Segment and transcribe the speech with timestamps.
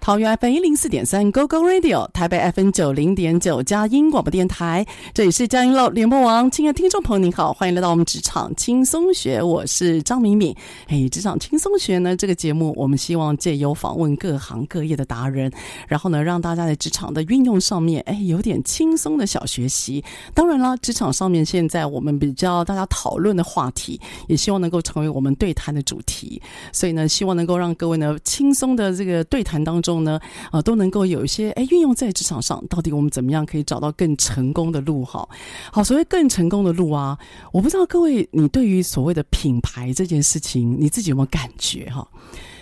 [0.00, 6.50] 桃园 FM 一零四点三 GoGo Radio，台北 FM 九零点九佳音广播电台，这里是佳音乐联播网。
[6.50, 10.56] 亲爱的听众朋友，您好，欢迎来到我们职场轻松学，我是张敏敏。
[10.88, 15.52] 嘿，职场轻松学呢，这个节目我们希望借由访问各行各业的达人，
[15.86, 20.02] 然后呢，让大家在职场的运用上面，哎，有点轻松的小学习。
[20.32, 26.40] 当然了，职场上面现在我们比较大家讨论的话题，也希望能够成为我们对谈的主题。
[26.72, 29.89] 所以呢，希望能够让各位呢轻松的这个对谈当中。
[29.90, 30.20] 中呢，
[30.52, 35.04] 啊，都能够有一些哎运用在职场上，到底我们怎么样可以找到更成功的路？
[35.04, 35.28] 哈，
[35.72, 37.18] 好，所谓更成功的路啊，
[37.52, 41.90] 我不知道各位你对于所谓的品牌这件事情，你自己有没有感觉？
[41.90, 42.06] 哈，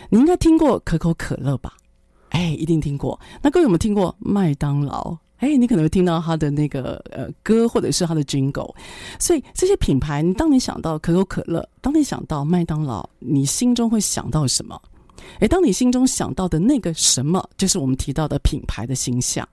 [0.09, 1.75] 你应该听过可口可乐吧？
[2.31, 3.19] 哎，一定听过。
[3.43, 5.17] 那各位有没有听过麦当劳？
[5.38, 8.75] 哎，你可能会听到他的那个呃歌，或者是他的 jingle。
[9.21, 14.81] 所以这些品牌，你当你想到可口可乐，当你想到麦当劳，你心中会想到什么？
[15.41, 19.47] 诶，当你心中想到的那个什么，就是我们提到的品牌的形象。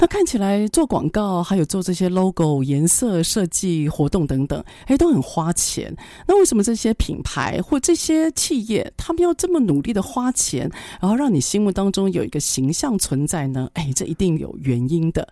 [0.00, 5.92] 那看起来做广告，还有做这些 logo、颜色设计、活动等等，诶，都很花钱。
[6.28, 10.70] 那为什么这些品牌或这些企业，他们要这么努力的花钱，
[11.00, 13.68] 然后让你心目当中有一个形象存在呢？
[13.74, 15.26] 诶，这一定有原因的。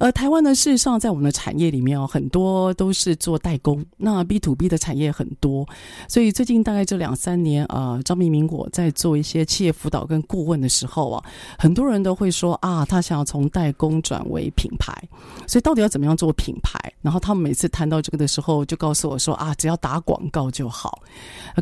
[0.00, 5.64] 而台湾呢，事实上在我们的产业里面哦，很多都是做代工，那 B to B 的产业很多，
[6.08, 11.24] 所以最近大概这两三年啊，呃，张明明我在做做一些企业辅导跟顾问的时候啊，
[11.58, 14.00] 很多人都会说啊，他想要从代工。
[14.02, 14.92] 转为品牌，
[15.46, 16.78] 所以到底要怎么样做品牌？
[17.02, 21.02] 然后他们每次谈到这个的时候，就告诉我说啊，只要打广告就好。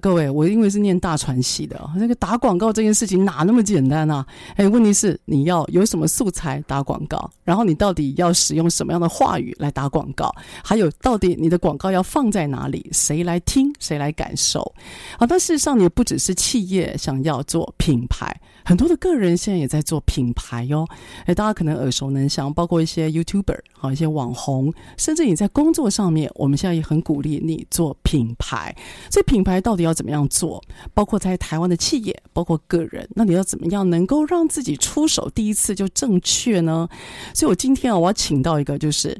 [0.00, 4.24] 各位，我因为是念大传系的，那个打广告这件事情哪那么简单啊？
[4.56, 10.34] 哎，问题是你要有什么素材打广告，然后你到底要使用什么样的话语来打广告？
[10.62, 12.88] 还有，到底你的广告要放在哪里？
[12.92, 13.72] 谁来听？
[13.80, 14.60] 谁来感受？
[15.18, 18.40] 啊，但事实上，你不只是企业想要做品牌。
[18.64, 20.86] 很多的个人现在也在做品牌哟，
[21.24, 28.76] 哎，大家可能耳熟能详，包括一些 YouTuber，好一些网红，甚至你在工作上面，我们现在也很鼓励你做品牌。
[29.10, 30.62] 所以品牌到底要怎么样做？
[30.92, 36.86] 包括在台湾的企业，包括个人，那你要怎么样能够让自己出手第一次就正确呢？
[37.32, 39.16] 所以我今天啊，我要请到一个就是。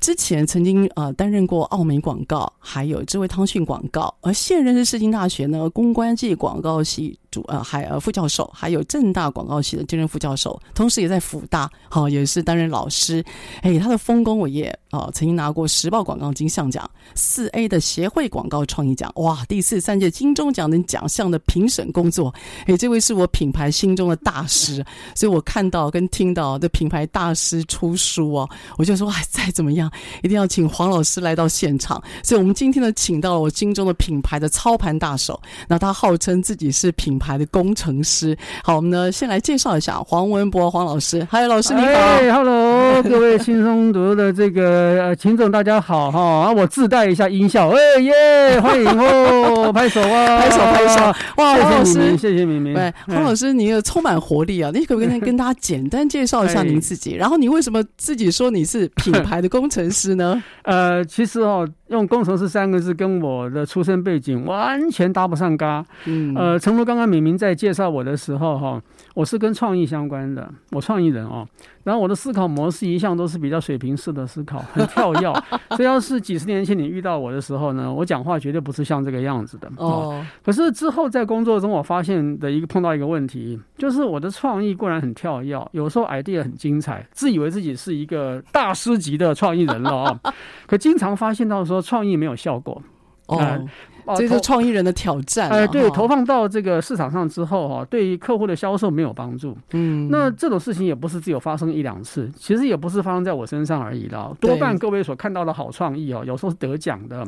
[0.00, 13.24] 之前曾经呃担任过奥美广告，还有智慧汤讯广告，而现任是世新大学呢公关暨广告系主呃还呃副教授，还有正大广告系的兼任副教授，同时也在辅大好、哦、也是担任老师。
[13.62, 22.34] 哎，他的丰功伟业啊，曾经拿过时报广告金像奖、四 A 的协会广告创意奖，哇，第四三届金钟奖等奖项的评审工作。
[22.66, 24.84] 哎，这位是我品牌心中的大师，
[25.14, 29.90] 所以我看到跟听到的品牌大师出书哦，我就说哎，再怎么样。
[30.22, 35.40] 一定要请黄老师来到现场，所以我们今天呢，请到了我心中的品牌的操盘大手。
[35.68, 38.36] 那他号称自己是品牌的工程师。
[38.62, 41.26] 好，我们呢先来介绍一下黄文博黄老师。
[41.30, 41.86] 嗨，老师你好。
[41.86, 46.20] 哎，Hello，各位轻松读的这个呃听众大家好哈。
[46.20, 51.04] 啊，我自带一下音效，哎耶， 欢迎哦，拍手啊，拍手拍手。
[51.36, 52.74] 哇，黄老师，谢谢明明。
[52.74, 54.70] 对，黄老师，你有充满活力啊！
[54.74, 57.14] 你可不可以跟大家简单介绍一下您自己？
[57.14, 60.08] 然后你为什么自己说你是品牌的工程师？
[60.18, 60.42] 呢？
[60.62, 65.84] 呃，其实哦，用工程师三个字跟我的出身背景完全搭不上嘎。
[66.06, 68.80] 嗯，呃，诚如刚刚敏明在介绍我的时候哈，
[69.18, 71.44] 我是跟创意相关的，我创意人哦。
[71.82, 75.32] 然后我的思考模式一向都是比较水平式的思考，很跳跃。
[75.70, 80.24] 所以要是几十年前你遇到我的时候呢，我讲话绝对不是像这个样子的哦。
[80.44, 90.20] 可是之后在工作中，我发现的一个碰到一个问题，就是我的创意固然很跳跃，有时候 idea 很精彩，自以为自己是一个大师级的创意人了啊。
[90.68, 92.80] 可经常发现到说创意没有效果
[93.26, 93.36] 哦。
[93.38, 93.66] 呃
[94.16, 95.48] 这是创意人的挑战。
[95.50, 99.56] 哎， 对，投放到这个市场上之后，哈，对于客户的销售没有帮助。
[99.72, 104.34] 嗯，那这种事情也不是只有发生一两次，其实也不是发生在我身上而已了。
[104.40, 107.26] 多半各位所看到的好创意哦，有时候是得奖的。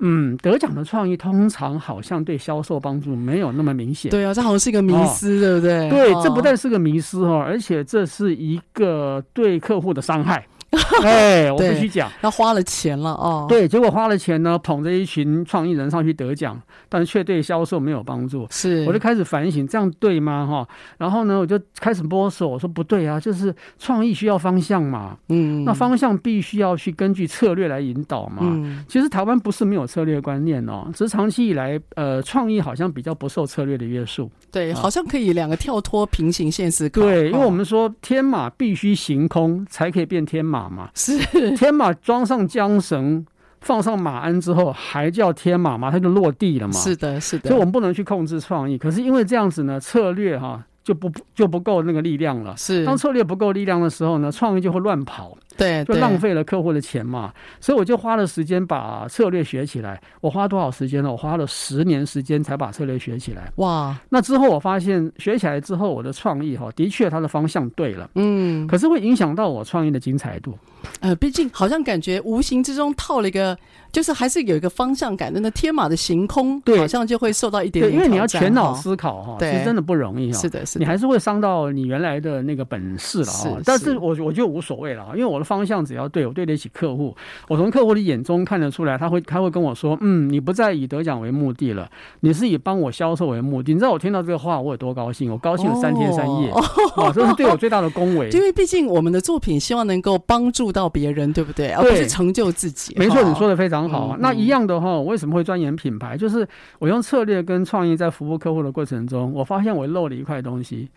[0.00, 4.10] 嗯，得奖的创意通常好像对销售帮助没有那么明显。
[4.10, 5.88] 对啊，这好像是一个迷思，对不对？
[5.90, 10.46] 对，这不但是个迷思哦，而且这是一个对客户的伤害。
[11.02, 13.46] 哎，我必须讲，他花了钱了哦。
[13.48, 16.60] 对，结果花了钱呢，捧着一群创意人上去得奖，
[16.90, 18.46] 但是却对销售没有帮助。
[18.50, 20.46] 是，我就开始反省，这样对吗？
[20.46, 20.68] 哈，
[20.98, 25.16] 然后呢，我就开始摸索，我说不对啊，就是创意需要方向嘛。
[25.30, 28.40] 嗯，那方向必须要去根据策略来引导嘛。
[28.42, 34.30] 嗯，其实台湾不是没有策略观念哦，只是长期以来，呃，创意好像比较不受策略的约束。
[34.50, 37.00] 对，好像可以两个跳脱平行线思考。
[37.00, 40.57] 对，因为我们说天马必须行空才可以变天马。
[40.58, 41.16] 马嘛，是
[41.56, 43.24] 天马装上缰绳，
[43.60, 46.74] 放上马鞍之后，还叫天马嘛，它就落地了嘛。
[46.74, 47.48] 是的，是的。
[47.48, 52.56] 所以我们不能去控制创意，可是因为这样子呢，策略哈就不就不够那个力量了。
[52.56, 55.36] 是，当策略不够力量的时候呢，创意就会乱跑。
[55.58, 60.00] 对，就浪费了客户的钱嘛，所以我就花了时间把策略学起来。
[60.20, 61.10] 我花多少时间呢？
[61.10, 63.52] 我花了十年时间才把策略学起来。
[63.56, 63.98] 哇！
[64.08, 68.08] 那之后我发现学起来之后，我的创意哈，的确它的方向对了。
[68.14, 70.56] 嗯，可是会影响到我创意的精彩度。
[71.00, 73.58] 呃，毕竟好像感觉无形之中套了一个，
[73.90, 75.40] 就是还是有一个方向感的。
[75.40, 77.90] 那天马的行空，对，好像就会受到一点点。
[77.90, 80.38] 对，因为你要全脑思考哈，其实真的不容易哈。
[80.38, 83.60] 是的，是的，你还是会伤到你原来的那个本事了啊。
[83.64, 85.47] 但是我我觉得无所谓了，因为我的。
[85.48, 87.16] 方向只要对，我对得起客户。
[87.48, 91.90] 我从客户的眼中看得出来，他会他会跟我说：“嗯，你不再以得奖为目的了，
[92.20, 95.32] 你是以帮我销售为目的。”你知道我听到这个话，我有多高兴？
[95.32, 98.28] 我高兴了三天三夜，哦，这是对我最大的恭维。
[98.36, 101.70] 因为毕竟我们的作品希望能够帮助到别人，对不对？
[101.70, 102.94] 而不是成就自己。
[102.98, 104.16] 没错，你说的非常好。
[104.20, 106.16] 那一样的话，我为什么会钻研品牌？
[106.16, 106.46] 就是
[106.78, 110.88] 我用策略跟创意在服务客户的过程中，我发现我漏了一块东西。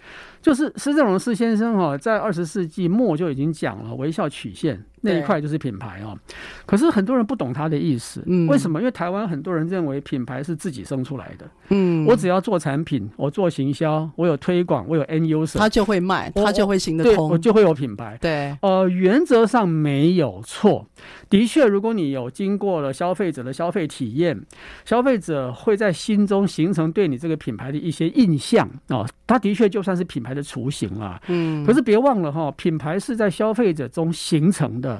[0.41, 4.83] 就是施正荣施先生哈，在二十世纪末就已经讲了微笑曲线。
[5.01, 6.17] 那一块就是品牌哦，
[6.65, 8.23] 可是很多人不懂他的意思。
[8.27, 8.79] 嗯，为什么？
[8.79, 11.45] 因为台湾很多人认为品牌是自己生出来的。
[11.69, 18.17] 嗯，我只要做产品，我做行销，我有推广，我有 end user，他就会卖，他就会行得通，我就会有品牌。
[18.21, 20.85] 对，呃，原则上没有错。
[21.29, 24.39] 的确，如果你有经过了消费者的消费体验，
[24.85, 29.07] 消费者会在心中形成对你这个品牌的一些印象哦。
[29.25, 31.21] 他的确就算是品牌的雏形了。
[31.27, 34.90] 嗯，可是别忘了哈，品牌是在消费者中形成的。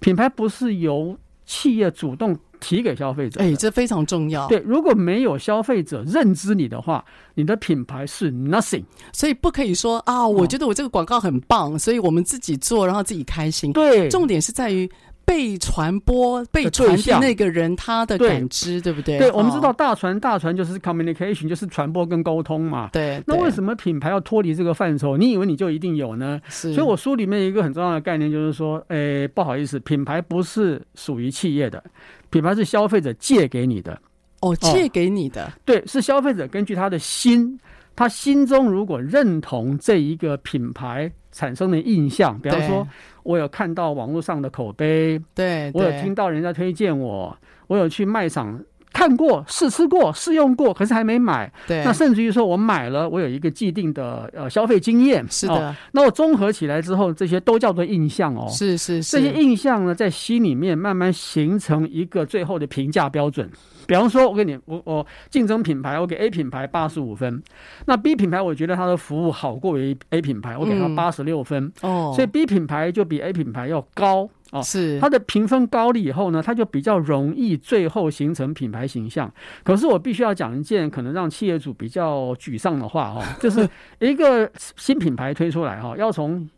[0.00, 4.48] 品牌不是由企业主动提给消费者，哎，这非常重要。
[4.48, 7.04] 对，如果没有消费者认知你的话，
[7.34, 8.82] 你的品牌是 nothing。
[9.12, 13.72] 所以不可以说啊，我觉得我这个广告很棒，所以我们自己做，然后自己开心。
[13.72, 14.90] 对，重点是在于。
[15.28, 19.18] 被传播、被传递那个人他的感知，对，对不对？
[19.18, 22.88] 对，我们知道大传大传就是 communication，就是传播跟沟通嘛。
[22.94, 23.22] 对。
[23.26, 25.18] 那为什么品牌要脱离这个范畴？
[25.18, 26.40] 你以为你就一定有呢？
[26.48, 26.72] 是。
[26.72, 31.84] 所以我书里面一个很重要的概念就是说，诶，不好意思，品牌不是属于企业的，
[32.30, 34.00] 品牌是消费者借给你的。
[34.40, 35.52] 哦，借给你的。
[35.64, 37.58] 对，是消费者根据他的心，
[37.98, 42.86] 他心中如果认同这一个品牌产生的印象，比方说。
[43.24, 47.36] 我有看到网络上的口碑，对，我有听到人家推荐我，
[47.66, 48.58] 我有去卖场
[48.92, 51.50] 看过、试吃过、试用过，可是还没买。
[51.66, 55.24] 对，那甚至于说我买了，我有一个既定的呃消费经验。
[55.30, 58.48] 是的，哦，那我综合起来之后，这些都叫做印象哦。
[58.50, 63.48] 是是是，这些印象呢，在心里面慢慢形成一个最后的评价标准。
[63.86, 67.42] 比方说，我给你，我我竞争品牌，我给 A 品牌八十五分，
[67.86, 71.72] 那 B 品牌我觉得它的服务好过于 A 品牌，我给它八十六分。
[71.80, 74.62] 哦，所以 B 品牌就比 A 品牌要高哦。
[74.62, 79.32] 是它的评分高了以后呢，它就比较容易最后形成品牌形象。
[79.62, 86.48] 可是我必须要讲一件可能让企业主比较沮丧的话哈， 就是一个新品牌推出来哈，要从。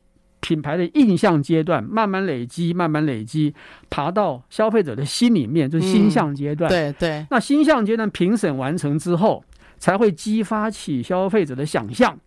[0.42, 3.54] 品牌的印象阶段慢慢累积，慢慢累积，
[3.90, 6.66] 爬到消费者的心里面，就是心象阶段。
[6.70, 7.26] 嗯、对对。
[7.30, 9.44] 那心象阶段评审完成之后，
[9.76, 12.18] 才会激发起消费者的想象，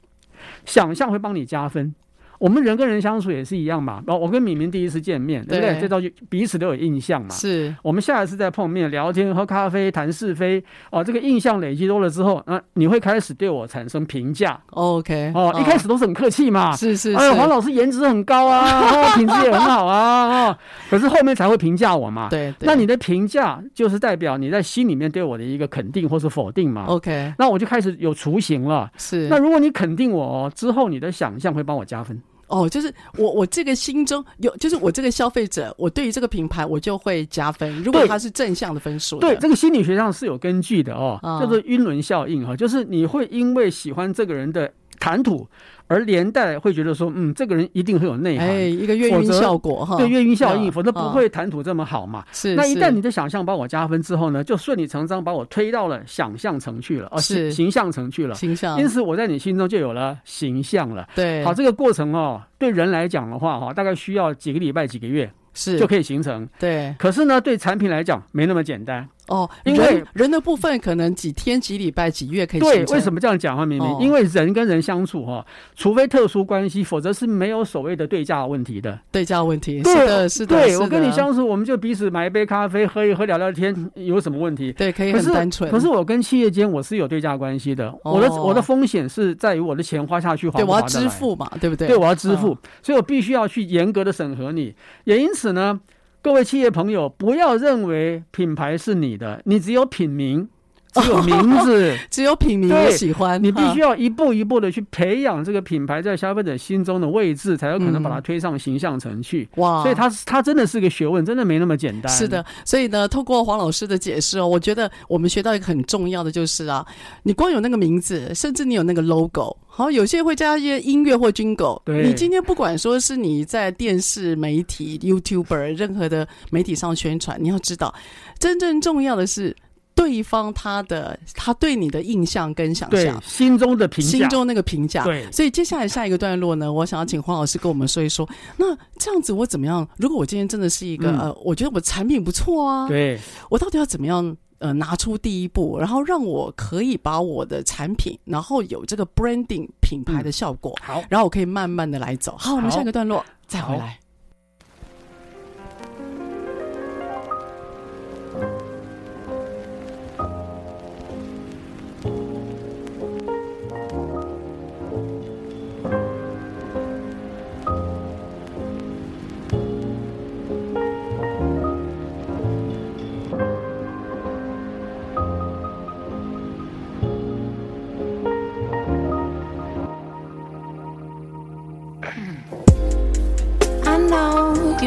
[0.63, 1.95] 想象会帮你加分。
[2.43, 4.03] 我们人跟人相处也是一样嘛。
[4.05, 5.79] 哦，我跟敏敏第一次见面，对不对？
[5.79, 7.29] 这都彼此都有印象嘛。
[7.29, 7.73] 是。
[7.81, 14.59] 我们下一次再碰面聊天、喝咖啡、谈是非，哦，这个印象累积多了之后，那你会开始对我产生评价。
[14.71, 15.31] OK。
[15.33, 16.75] 哦，一开始都是很客气嘛。
[16.75, 17.13] 是是。
[17.13, 20.49] 哎，黄老师颜值很高啊， 品质也很好啊。
[20.49, 20.57] 哦，
[20.89, 22.27] 可是后面才会评价我嘛。
[22.27, 22.53] 对。
[22.59, 26.87] 那你的评价就是代表你在心里面对我的一个肯定或是否定嘛。
[26.87, 27.33] OK。
[27.39, 28.91] 那我就开始有雏形了。
[28.97, 29.29] 是。
[29.29, 32.21] 那如果你肯定我之后，你的想象会帮我加分。
[32.53, 37.81] 哦，就是我我这个心中有，就是我这个消费者，我对于这个品牌我就会加分。
[37.83, 44.71] 如果它是正向的分数，对，这个心理学上是有根据的哦，叫做晕轮效应哈，就是你会因为喜欢这个人的
[45.03, 45.45] 谈吐。
[45.87, 52.23] 而连带会觉得说，嗯，这个人一定很有内涵，哎，一个月晕效果哈，对，月晕效应，否则不会谈吐这么好嘛。
[52.31, 58.79] 是，那一旦你的想象把我加分之后呢，就顺理成章把我推到了想象层去了，哦，是形象层去了，形象。
[58.79, 61.07] 因此我在你心中就有了形象了。
[61.13, 66.47] 对，好，这个过程哦，对人来讲的话哈，大概需要几个礼拜、几个月是就可以形成。
[66.57, 69.07] 对，可是呢，对产品来讲没那么简单。
[69.27, 72.59] 哦，因为人的部分可能几天、几礼拜、几月可以。
[72.59, 73.65] 对，为什么这样讲啊？
[73.65, 78.99] 明明，因为人跟人相处哈，除非特殊关系，否则是没有所谓的对价问题的。
[79.11, 80.55] 对价问题，是的，是的。
[80.55, 84.73] 对，我跟你相处，我们就彼此买一杯咖啡，喝一喝，聊聊天，有什么问题？
[84.73, 85.71] 对，可以很单纯。
[85.71, 90.89] 可是我跟企业间我是有对价关系的，我的我的风险是在于我的钱花下去划不划得来？
[90.89, 91.87] 对，我要支付嘛，对不对？
[91.87, 94.75] 对，我要支付，所以我必须要去严格的审核你。
[95.05, 95.79] 也因此呢。
[96.23, 100.47] 各位企业朋友，不要认为品牌是你的，你只有品名。
[100.93, 103.41] 只有名字，哦、 只有品名我喜欢。
[103.43, 109.47] 你必须要一步一步的去培养这个品牌在消费者心中的位置，才有可能把它推上形象层去。
[109.55, 109.81] 哇！
[109.81, 112.11] 所以它它真的是个学问，真的没那么简单。
[112.13, 116.85] 是的，所以呢，透过黄老师的解释哦，我觉得我们学到一个很重要的就是啊，
[117.23, 121.81] 你光有那个名字，甚至你有那个 logo，好，有些会加一些音乐或 jingle。
[121.83, 122.03] 对。
[122.07, 127.93] 你今天不管说是你在电视媒体、YouTuber 任何的媒体上宣传，你要知道，
[128.37, 129.55] 真正重要的是。
[129.95, 135.03] 对方他的他对你的印象跟想象，心中的评价，心中那个评价。
[135.03, 139.87] 对，所以接下来下一个段落呢，我想要请黄老师跟我们说一说，那这样子我怎么样？
[139.97, 143.19] 如果我今天真的是一个、嗯、呃，我觉得我产品不错啊，对，
[143.49, 152.35] 我到底要怎么样呃拿出第一步，然后让我可以把我的产品，然后有这个 branding 品牌的效果，嗯、好，然后我可以慢慢的来走。
[152.37, 153.99] 好，我们下一个段落再回来。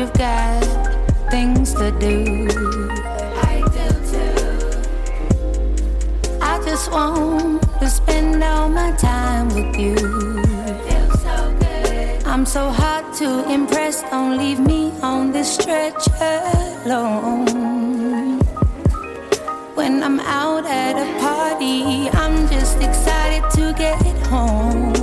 [0.07, 0.63] you've got
[1.31, 2.47] things to do.
[3.51, 4.39] I do too.
[6.41, 9.97] I just want to spend all my time with you.
[9.97, 12.27] Feels so good.
[12.27, 14.03] I'm so hard to impress.
[14.03, 16.43] Don't leave me on this stretcher
[16.85, 18.39] alone.
[19.75, 23.99] When I'm out at a party, I'm just excited to get
[24.29, 24.95] home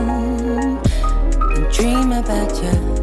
[1.55, 3.02] and dream about you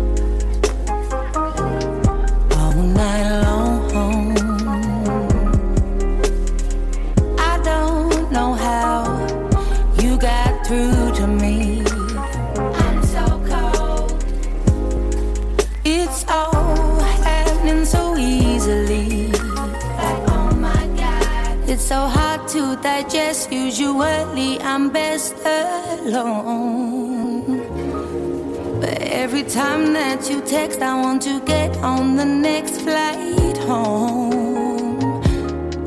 [21.91, 23.51] so hard to digest.
[23.51, 26.79] Usually I'm best alone.
[28.81, 35.01] But every time that you text, I want to get on the next flight home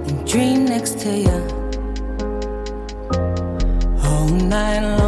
[0.08, 1.40] and dream next to you
[4.04, 5.03] all night long.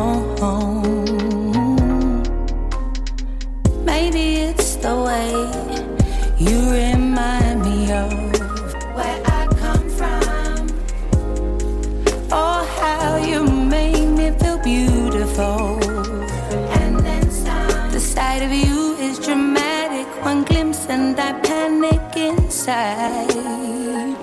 [22.68, 24.16] I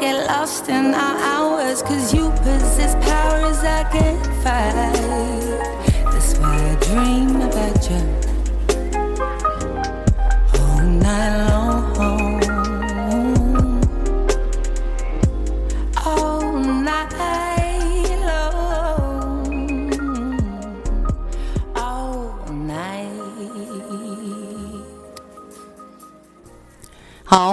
[0.00, 4.94] get lost in our hours, cause you possess powers I can't fight.
[6.10, 7.29] That's why I dream.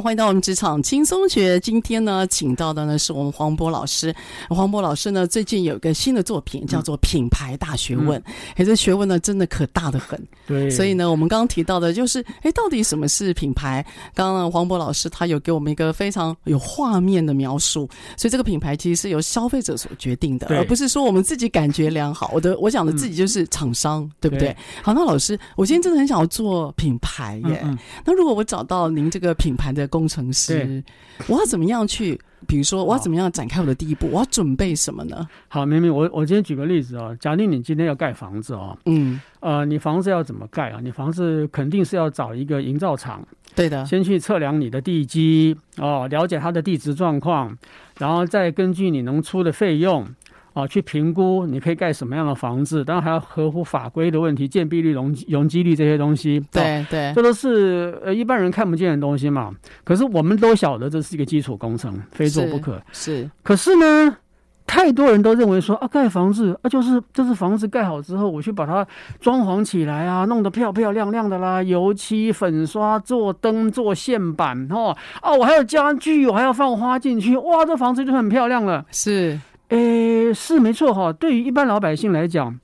[0.02, 1.60] 欢迎到我们职场轻松学。
[1.60, 4.14] 今天呢，请到的呢是我们黄渤老师。
[4.50, 8.20] 黄渤老师呢，最近有一个新的作品，叫做《品牌大学问》。
[8.52, 10.22] 哎、嗯，这学问呢，真的可大得很。
[10.46, 10.70] 对。
[10.70, 13.84] 所以呢，我们刚刚提到的就是，哎，到底什么是品牌？
[14.14, 17.90] 刚刚呢，黄渤老师他有给我们一个非常有画面的描述。
[18.16, 22.30] 所以这个品牌其实是由消费者所决定的，而不是说我们自己感觉良好。
[22.34, 24.58] 我的，我讲的自己就是厂商，嗯、对不对，对？
[24.84, 27.66] 好，那老师，我今天真的很想要做品牌耶。
[28.06, 30.84] 那如果我找到您这个品牌的工程师，
[31.28, 32.20] 我要怎么样去？
[32.46, 34.08] 比如说，我要怎么样展开我的第一步？
[34.12, 35.28] 我要准备什么呢？
[35.48, 37.18] 好，明明，我我今天举个例子哦。
[37.20, 40.80] 假定你今天要盖房子哦，嗯，呃，你房子要怎么盖啊？
[40.82, 47.58] 你房子肯定是要找一个营造厂，对的，先去测量你的地基哦，了解它的地质状况，
[47.98, 50.08] 然后再根据你能出的费用。
[50.58, 56.44] 啊，去评估你可以盖什么样的房子，当然还要合乎法规的问题，建蔽率、容容积率这些东西。
[56.52, 59.54] 对对，这都是呃一般人看不见的东西嘛。
[59.84, 62.82] 可是我们都晓得这是一个基础工程，非做不可。
[62.92, 63.18] 是。
[63.22, 64.18] 是可是呢，
[64.66, 68.86] 太多人都认为说啊，盖房子啊，就是就是房子盖好之后，我去把它
[69.20, 78.84] 装潢起来啊，弄得漂漂亮亮的啦，油漆、粉刷、做灯、做线板，哦啊，我还有家具，我还要放花进去，哇，这房子就很漂亮了。
[78.92, 79.40] 是。
[79.70, 81.12] 诶，是没错哈。
[81.12, 82.58] 对于一般老百姓来讲，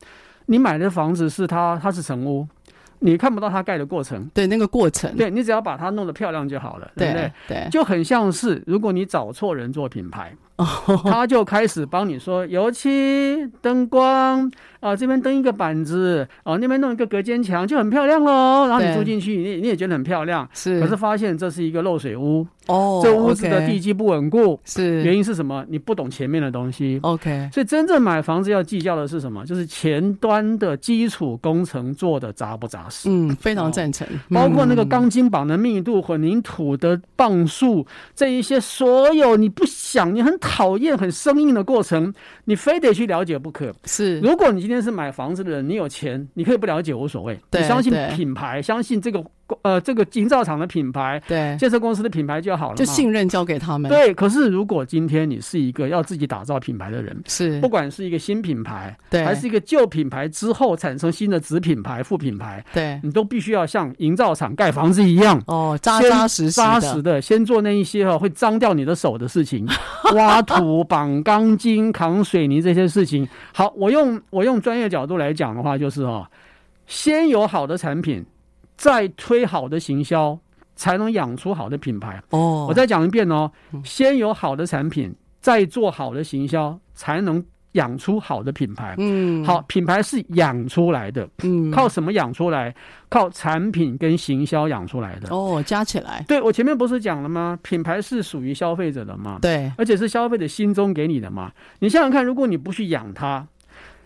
[0.45, 2.47] 你买的房子是它，它是成屋，
[2.99, 4.29] 你看不到它盖的过程。
[4.33, 7.31] 对，那个过程，对，你只要把它弄得漂亮就好了，对，对不对？
[7.47, 10.33] 对，就很像是如果你找错人做品牌，
[11.05, 14.51] 他就开始帮你说油漆、灯光。
[14.83, 18.67] 啊，这边登一个板子，哦，那边弄一个隔间墙，就很漂亮喽。
[18.67, 20.77] 然后你住进去，你你也觉得很漂亮，是。
[20.81, 25.01] 可是发现这是一个漏水屋，哦，这屋子的地基不稳固，是。
[25.03, 25.65] 原因是什么？
[25.69, 27.47] 你不懂前面的东西，OK。
[27.53, 29.45] 所以真正买房子要计较的是什么？
[29.45, 33.07] 就是前端的基础工程做的扎不扎实。
[33.09, 34.05] 嗯，非常赞成。
[34.31, 42.11] 包括那个钢筋绑的密度、混凝土的磅数，这一些所有你不想、你很讨厌、很生硬的过程，
[42.45, 43.71] 你非得去了解不可。
[43.85, 44.19] 是。
[44.19, 44.63] 如果你。
[44.63, 47.37] 今天是买房子的人，你有钱，你可以不了解无所谓。
[47.51, 49.21] 你相信品牌，相信这个
[49.61, 53.87] 呃这个营造厂的品牌，对建设公司的品牌就好了，就信任交给他们。
[53.91, 69.67] 对，可是如果今天你是一个要自己打造品牌的人，是不管是一个新品牌，对，还是一个旧品牌之后产生新的子品牌、副品牌，对，你都必须要像营造厂盖房子一样哦，扎扎实实、扎实的，先做那一些哈会脏掉你的手的事情，
[70.15, 73.27] 挖土、绑钢筋、扛水泥这些事情。
[73.53, 75.43] 好，我用我用专业角度来讲。
[75.43, 76.25] 讲的话就是哦，
[76.87, 78.25] 先有好的产品，
[78.75, 80.37] 再推好的行销，
[80.75, 82.21] 才能养出好的品牌。
[82.29, 83.51] 哦，我再讲一遍哦，
[83.83, 88.95] 先有好的产品，再做好的行销，才能养出好的品牌。
[88.97, 91.27] 嗯，好，品牌是养出来的。
[91.43, 92.73] 嗯，靠什么养出来？
[93.09, 95.27] 靠产品跟行销养出来的。
[95.29, 96.25] 哦，加起来。
[96.27, 97.57] 对，我前面不是讲了吗？
[97.61, 99.37] 品牌是属于消费者的嘛？
[99.39, 101.51] 对，而且是消费者心中给你的嘛。
[101.79, 103.47] 你想想看，如果你不去养它。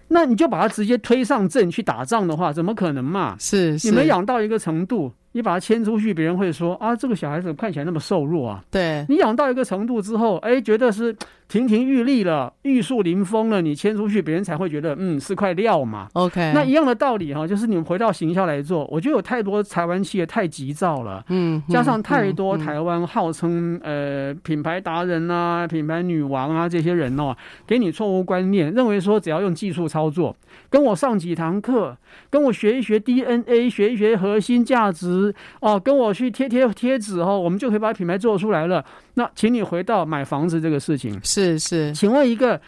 [0.08, 3.36] 那你就把它直接推上阵去打仗的话，怎么可能嘛？
[3.39, 5.12] 是，是你们养到一个程度。
[5.34, 8.63] 你把它牵出去，别人会说啊，这个小孩子看起来那么瘦弱啊。
[8.72, 11.15] 对，你养到一个程度之后，哎，觉得是
[11.48, 16.08] 亭亭玉立了，玉树临风了，你迁出去，别人才会觉得嗯是块料嘛。
[16.14, 30.36] OK，那一样的道理哈，就是你们回到行销来做，我觉得有太多台湾企业太急躁了，嗯，加上太多台湾号称呃品牌达人啊、品牌女王啊这些人哦，给你错误观念，认为说只要用技术操作，
[30.70, 31.98] 跟我上几堂课，
[32.30, 35.34] 跟我学一学 DNA，学一学核心价值。
[35.60, 38.84] 哦，跟我去贴贴贴纸哦，我们就可以把品牌做出来了。
[39.16, 42.60] 那请你回到买房子这个事情，是是，请问一个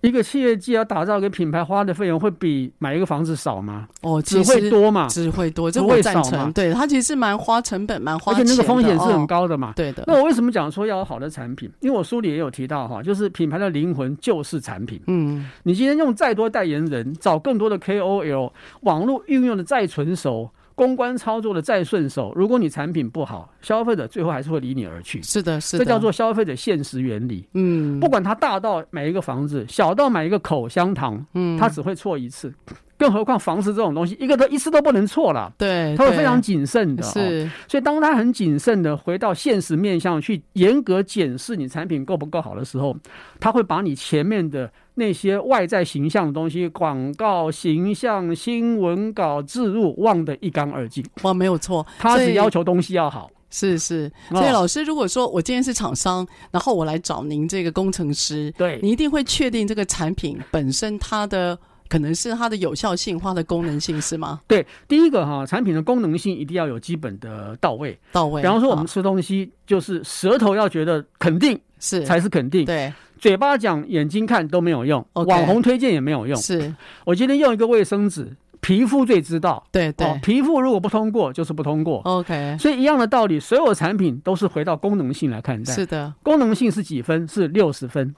[0.00, 3.88] 一个企业既要打造一个品牌，花的费用会比买一个房子少吗？
[4.00, 6.50] 哦，只会多嘛，只会多，这会少嘛？
[6.54, 9.70] 对，它其实是蛮花成本，蛮花钱，而且那个风险是很高的嘛。
[9.70, 10.04] 哦、对的。
[10.06, 11.70] 那我为什么讲说要有好的产品？
[11.80, 15.00] 因为我书里也有提到哈，就是品牌的灵魂就是产品。
[15.06, 20.50] 嗯，你今天用再多代言人，找更多的 KOL，网络运用的再纯熟。
[20.82, 25.22] 公关操作的再顺手，如果你产品不好，消费者最后还是会离你而去。
[25.22, 27.46] 是的，是的，这叫做消费者现实原理。
[27.54, 32.52] 嗯，不管他大到买一个房子，小到买一个口香糖，嗯，他只会错一次。
[32.98, 35.52] 更何况房子这种东西，一个都一次都不能错了。
[35.58, 37.02] 对，他会非常谨慎的。
[37.02, 42.96] 是，所以当他很谨慎的回到现实面向去严格检视你产品够不够好的时候，
[43.40, 51.04] 他会把你前面的那些外在形象的东西，广告形象、新闻稿置入忘得一干二净。
[51.22, 53.28] 哇，没有错，他只要求东西要好。
[53.50, 61.58] 是是，所以老师，如果说我今天是厂商，然后我来找您这个工程师，对，你一定会确定这个产品本身它的。
[61.92, 64.40] 可能是它的有效性、它的功能性，是吗？
[64.48, 68.40] 对，第一个哈，产品的功能性一定要有基本的到位，到位。
[68.40, 72.90] 比方说，我们吃东西，就是舌头要觉得肯定是才是肯定，对。
[73.18, 76.34] 嘴巴讲、眼睛看都没有用，okay, 网红推荐也没有用。
[76.38, 76.74] 是
[77.04, 78.34] 我今天用一个卫生纸。
[78.62, 82.00] 皮肤最知道，对对、哦，皮肤如果不通过，就是不通过。
[82.04, 85.72] OK，所以一样的道理，所有产品都是回到功能性来看待。
[85.74, 87.26] 是的，功能性是几分？
[87.26, 88.14] 是六十分。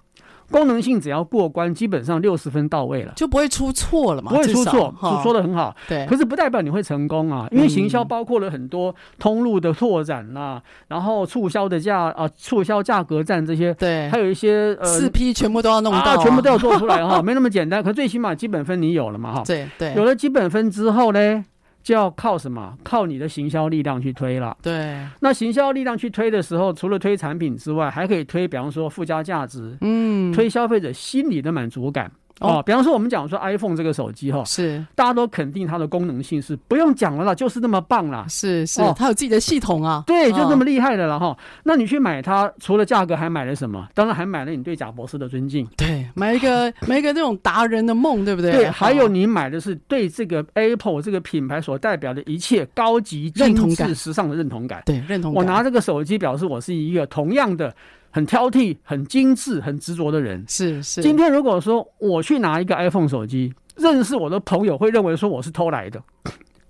[0.55, 4.31] 功能性只要过关，基本上六十分到位了，就不会出错了嘛？
[4.31, 5.75] 不会出错，说的很好。
[5.89, 17.83] 对，可是不代表你会成功啊，因为行销包括了很多通路的拓展呐、啊，然后促销的价啊，促销价格战这些，对，还有一些呃四批全部都要弄到、啊啊，全部都要做出来哈，没那么简单。
[17.83, 19.43] 可最起码基本分你有了嘛哈？
[19.45, 21.45] 对对，有了基本分之后呢？
[21.85, 22.77] 就要靠什么？
[22.83, 24.57] 靠你的行销力量去推了。
[24.63, 32.11] 对，那行销力量去推的时候，除了推产品之外，还可以推，比方说附加价值，嗯，推消费者心理的满足感。
[32.41, 41.37] 哦，比方说我们讲说 iPhone 这个手机哈，是大家都肯定它的功能性是不用讲了啦，就是那么棒啦，是是，它有自己的系统啊，对，就这么厉害的了哈。
[41.63, 43.89] 那你去买它，除了价格还买了什么？
[43.95, 48.51] 当然还买了你对贾博士的尊敬，对，买一个 买一个那种达人的梦，对不对？
[48.51, 55.39] 对，还有你买的是对这个 Apple 这个品牌所代表的一切高级、精致、时尚的认同感，对，认同感。
[55.39, 57.73] 我拿这个手机表示我是一个同样的。
[58.15, 61.03] 很挑剔、很精致、很执着的人是是。
[61.03, 66.01] 今天如果说我去拿一个 iPhone 手机，认识我的朋友会认为说我是偷来的。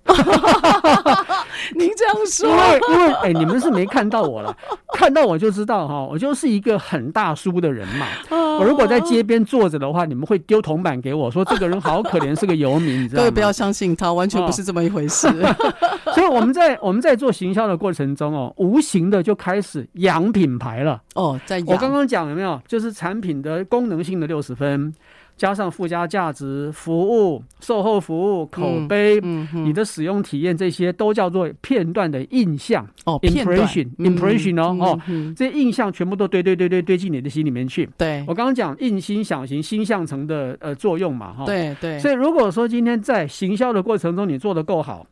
[1.74, 4.54] 您这样说，因为因为哎，你们是没看到我了，
[4.92, 8.06] 看到我就知道哈，我就是一个很大叔的人嘛。
[8.30, 13.28] 我如果在街边坐着的话，你们会丢铜板给我说这个人好可怜，是个游民，你知道吗？
[13.28, 15.28] 对，不要相信他，完全不是这么一回事。
[16.14, 21.00] 所以我们在我们在做行销的过程中哦，无形的就开始养品牌了。
[21.14, 21.62] 哦，在。
[21.66, 22.60] 我刚刚讲有没有？
[22.68, 24.92] 就是产品的功能性的六十分。
[25.36, 35.00] 加上附加价值、服务、售后服务、口碑、嗯嗯、你的使用体验，这些都叫做片段的印象哦，impression，impression 哦哦，
[35.36, 37.88] 这些印象全部都堆堆堆堆堆进你的心里面去。
[37.98, 41.44] 对，我刚刚讲印心想行，心象成的呃作用嘛，哈。
[41.44, 41.98] 对对。
[41.98, 45.06] 所以如果说今天在行销的过程中你做的够好，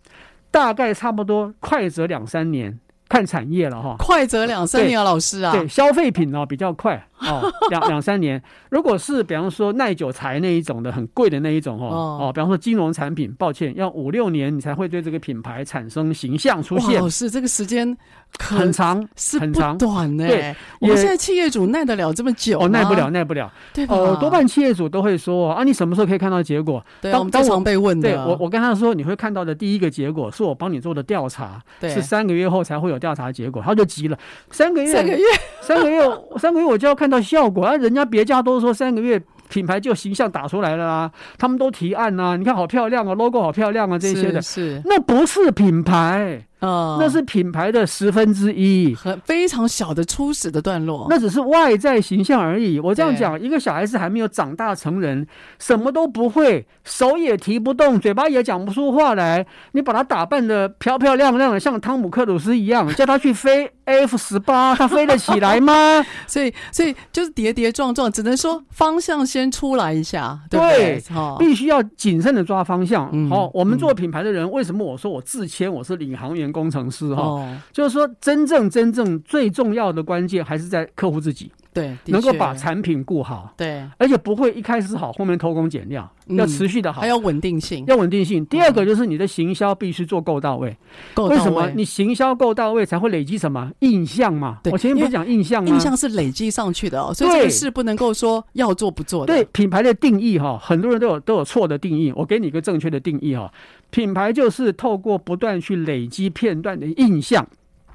[0.50, 2.78] 大概差不多快则两三年。
[3.12, 8.42] 看产业了哈，快则两三年啊，老师啊，对，消费品呢比较快哦， 两两三年。
[8.70, 16.98] 如果是比方说耐久材那一种的很贵的那一种哦哦，比方说金融产品，抱歉，要五六年你才会对这个品牌产生形象出现。
[16.98, 17.94] 老师，这个时间
[18.40, 20.26] 很长，是很长短呢。
[20.26, 22.58] 对，我们现在企业主耐得了这么久？
[22.58, 23.48] 哦，耐不了，耐不了。
[23.72, 26.84] 对哦，多半企业主都会说啊，你什么时候可以看到结果？
[27.02, 28.08] 当我们经常被问的。
[28.10, 33.62] 对我，我跟他说，你会看到的第一个结果是我帮你做的调查，是三个月后才会有调查结果。
[33.64, 33.86] 他就。
[33.92, 34.16] 急了，
[34.50, 35.24] 三个月，三个月，
[35.60, 36.00] 三个月，
[36.38, 37.76] 三个月，我就要看到效果啊！
[37.76, 46.46] 人家别家都说三个月品牌就形象打出来了啊，他们都提案啊，你看好漂亮啊，logo 好漂亮啊，这些的，是，那不是品牌。
[46.62, 52.78] 啊，那是品牌的十分之一，很非常小的初始的段落，那只是外在形象而已。
[52.78, 55.26] 我这样讲，一个小孩子还没有长大成人，
[55.58, 66.00] 什么都不会，手也提不动，嘴巴也讲不出话来，你把他打扮的漂漂亮亮的，像汤姆克鲁斯一样， 叫他去飞 F 十八，他飞得起来吗？
[66.28, 70.78] 所以，所以就是跌跌撞撞，只能说方向先出来一下，对不对？
[70.78, 73.06] 对哦、必须要谨慎的抓方向。
[73.06, 76.51] 好、嗯哦，我们做品牌的人，为什么我说我自谦我是领航员？
[76.52, 88.44] 工程师哈、哦，就是说，真正真正最重要的关键还是在客户自己，对，能够把产品顾好，对，而且不会一开始好，后面偷工减料，嗯、要持续的好，还要稳定性，要稳定性。
[88.46, 90.76] 第二个就是你的行销必须做够到位，
[91.14, 91.28] 够。
[91.28, 91.70] 为什么？
[91.74, 94.58] 你行销够到位才会累积什么印象嘛？
[94.62, 95.70] 对，我前面不是讲印象吗？
[95.70, 99.32] 印象是累积上去的哦，所以这个事不能够说要做不做的。
[99.32, 103.50] 对，品牌的定义哈，很多人都有都有错的定义，我给你一个正确的定义哈。
[103.92, 107.46] 品牌就是透过不断去累积片段的印象，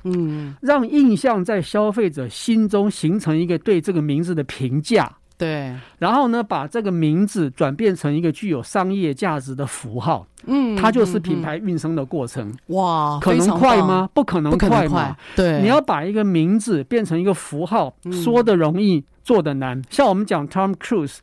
[0.04, 12.54] 嗯，让印象在消费者心中形成一个对这个名字的评价，对，然后呢，把这个名字转变成一个具有商业价值的符号，嗯，它就是品牌运生的过程。
[12.68, 14.08] 哇，可能快吗？
[14.14, 17.92] 不可能快嘛，对，你要把一个名字变成一个符号，
[18.24, 19.82] 说的容易，做的难。
[19.90, 21.18] 像我们讲 Tom Cruise。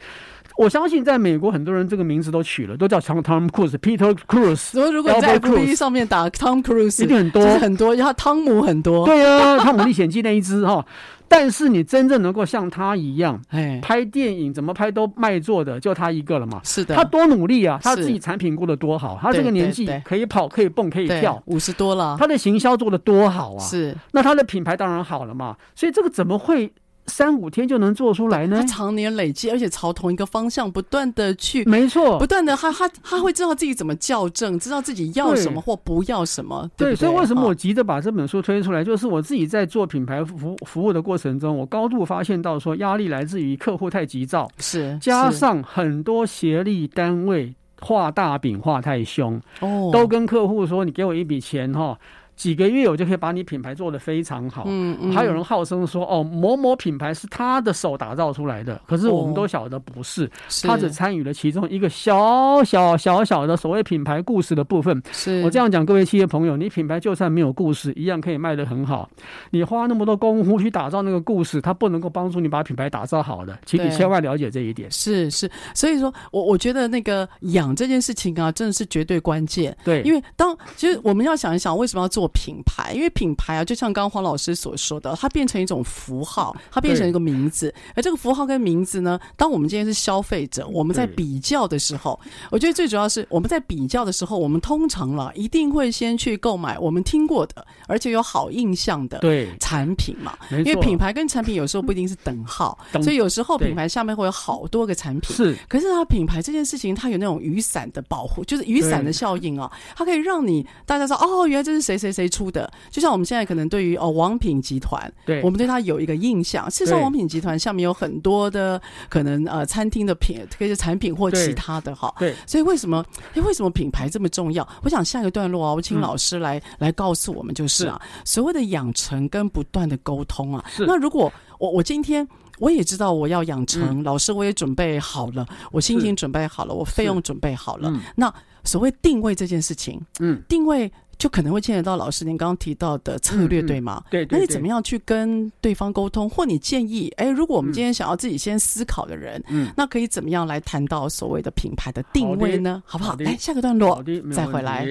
[0.56, 4.56] 我相信在美国，很多人这个名字都取了，都叫 Tom Tom Cruise、Peter Cruise。
[4.56, 9.04] 所以如果你在 FB 上面打 Tom Cruise，一定很多，很多，然后汤姆很多。
[9.04, 10.84] 对啊，《汤姆历险记》那一只哈。
[11.26, 16.60] 但是你真正能够像他一样，哎，拍电影怎么拍都卖座的，就他一个了嘛。
[16.62, 16.94] 是的。
[16.94, 17.80] 他多努力啊！
[17.82, 22.16] 他自己产品过得多好，他这个年纪可以跑，可以蹦，可以跳，五十多了。
[22.16, 23.58] 他的行销做得多好啊！
[23.58, 23.96] 是。
[24.12, 25.56] 那他的品牌当然好了嘛。
[25.74, 26.72] 所以这个怎么会？
[27.06, 28.60] 三五天就能做出来呢？
[28.60, 36.68] 他常年累积，而且朝同一个方向不断的去，没错，不断的他他他会知道自己怎么校正，知道自己要什么或不要什么。
[36.76, 38.82] 对，对，对，所以为什么我急着把这本书推出来？
[38.82, 51.98] 就是我自己在做品牌服服务的过程中，我高度发现到说，压力来自于客户太急躁，是加上很多协力单位画大饼画太凶，哦，都跟客户说，你给我一笔钱哈。
[52.36, 54.64] 几个月我就可以把你品牌做得非常好。
[54.66, 65.02] 嗯嗯，还有人号称说哦，某某品牌是他的手打造出来的，可是我们都晓得不是，是他只参与了其中一个小小小小的所谓品牌故事的部分。
[65.12, 69.08] 是我这样讲，各位企业朋友，你品牌就算没有故事，一样可以卖得很好。
[69.50, 74.90] 你花那么多功夫去打造那个故事，它不能够帮助你把品牌打造好的，请你千万了解这一点。
[74.90, 79.76] 是是，所以说我我觉得那个养这件事情啊，真的是绝对关键。
[79.84, 87.72] 对，因为当其实我们要想一想，为什么要做品牌，因为品牌啊，就像刚刚黄老师所说的，它变成一种符号，它变成一个名字。
[87.94, 92.18] 而这个符号跟名字呢，当我们今天是消费者，我们在比较的时候，
[92.50, 99.20] 我觉得最主要是我们在比较的时候，我们通常了一定会先去购买我们听过的，而且有好印象的
[99.58, 100.36] 产品嘛。
[100.50, 105.36] 因为品牌跟产品有时候不一定是等号， 所以有时候品牌下面会有好多个产品。
[105.36, 112.72] 是，可是它品牌这件事情，它有那种雨伞的保护，就是雨伞的效应啊，它可以让你大家说哦，原来这是谁谁谁出的。
[112.88, 116.70] 就像我们现在可能对于哦王品集团，对，我们对它有一个印象。
[116.70, 122.14] 事实上，王品集团下面有很多的可能呃餐厅的品，这些产品或其他的哈。
[122.18, 123.04] 对，所以为什么？
[123.34, 124.66] 哎，为什么品牌这么重要？
[124.82, 130.64] 我想下一个段落啊，我请老师来、嗯、来告诉我们，就是啊，是所谓的养成跟不断的沟通啊。
[130.68, 130.86] 是。
[130.86, 132.26] 那如果我我今天
[132.58, 137.92] 我也知道我要养成，嗯、老师我也准备好了，我心情准备好了，我费用准备好了。
[138.14, 140.90] 那所谓定位这件事情，嗯，定位。
[141.24, 144.04] 就可能会牵扯到老师您刚刚提到的策略，对吗？
[144.10, 146.28] 对，那你怎么样去跟对方沟通？
[146.28, 152.82] 或你建议，哎，如果我们今天想要自己先思考的人，嗯，那可以怎么样来谈到所谓的品牌的定位呢？
[152.84, 153.16] 好不好？
[153.20, 154.86] 来，下个段落再回来。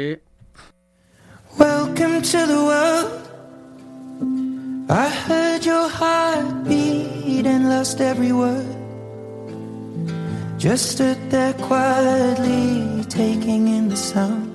[1.56, 3.12] Welcome to the world.
[4.89, 8.65] I heard your heart beat and lost every word.
[10.58, 14.50] Just stood there quietly taking in the sound.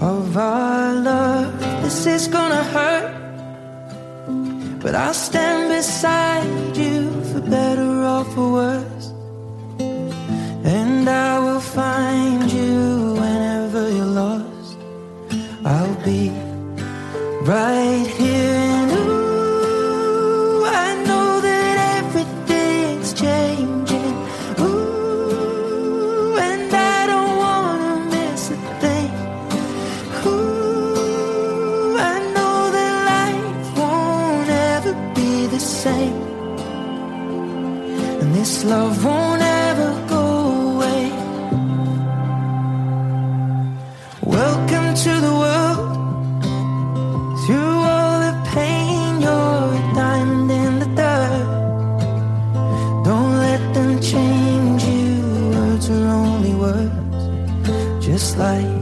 [0.00, 1.60] Of our love.
[1.82, 3.12] This is gonna hurt,
[4.80, 9.06] but I'll stand beside you for better or for worse.
[10.64, 14.76] And I will find you whenever you're lost.
[15.64, 16.30] I'll be
[17.42, 18.77] right here.
[38.68, 40.24] Love won't ever go
[40.72, 41.04] away.
[44.20, 45.88] Welcome to the world.
[47.42, 51.46] Through all the pain, you're a diamond in the dirt.
[53.08, 55.14] Don't let them change you.
[55.54, 57.22] Words are only words.
[58.04, 58.72] Just like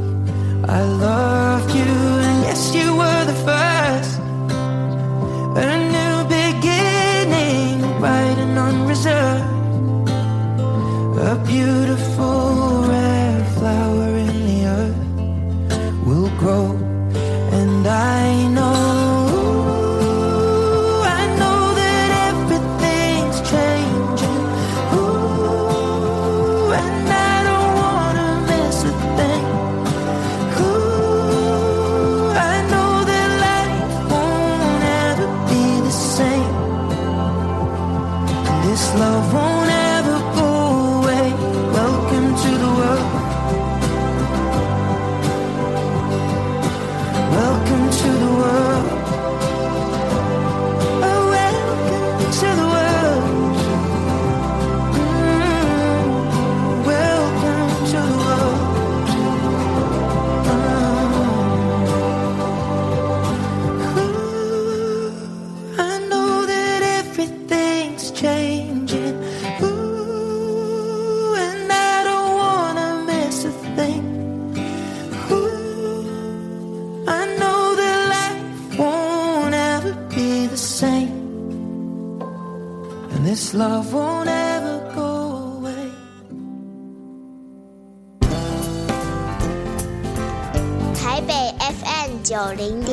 [0.79, 1.93] I loved you,
[2.29, 4.19] and yes, you were the first.
[5.65, 6.06] A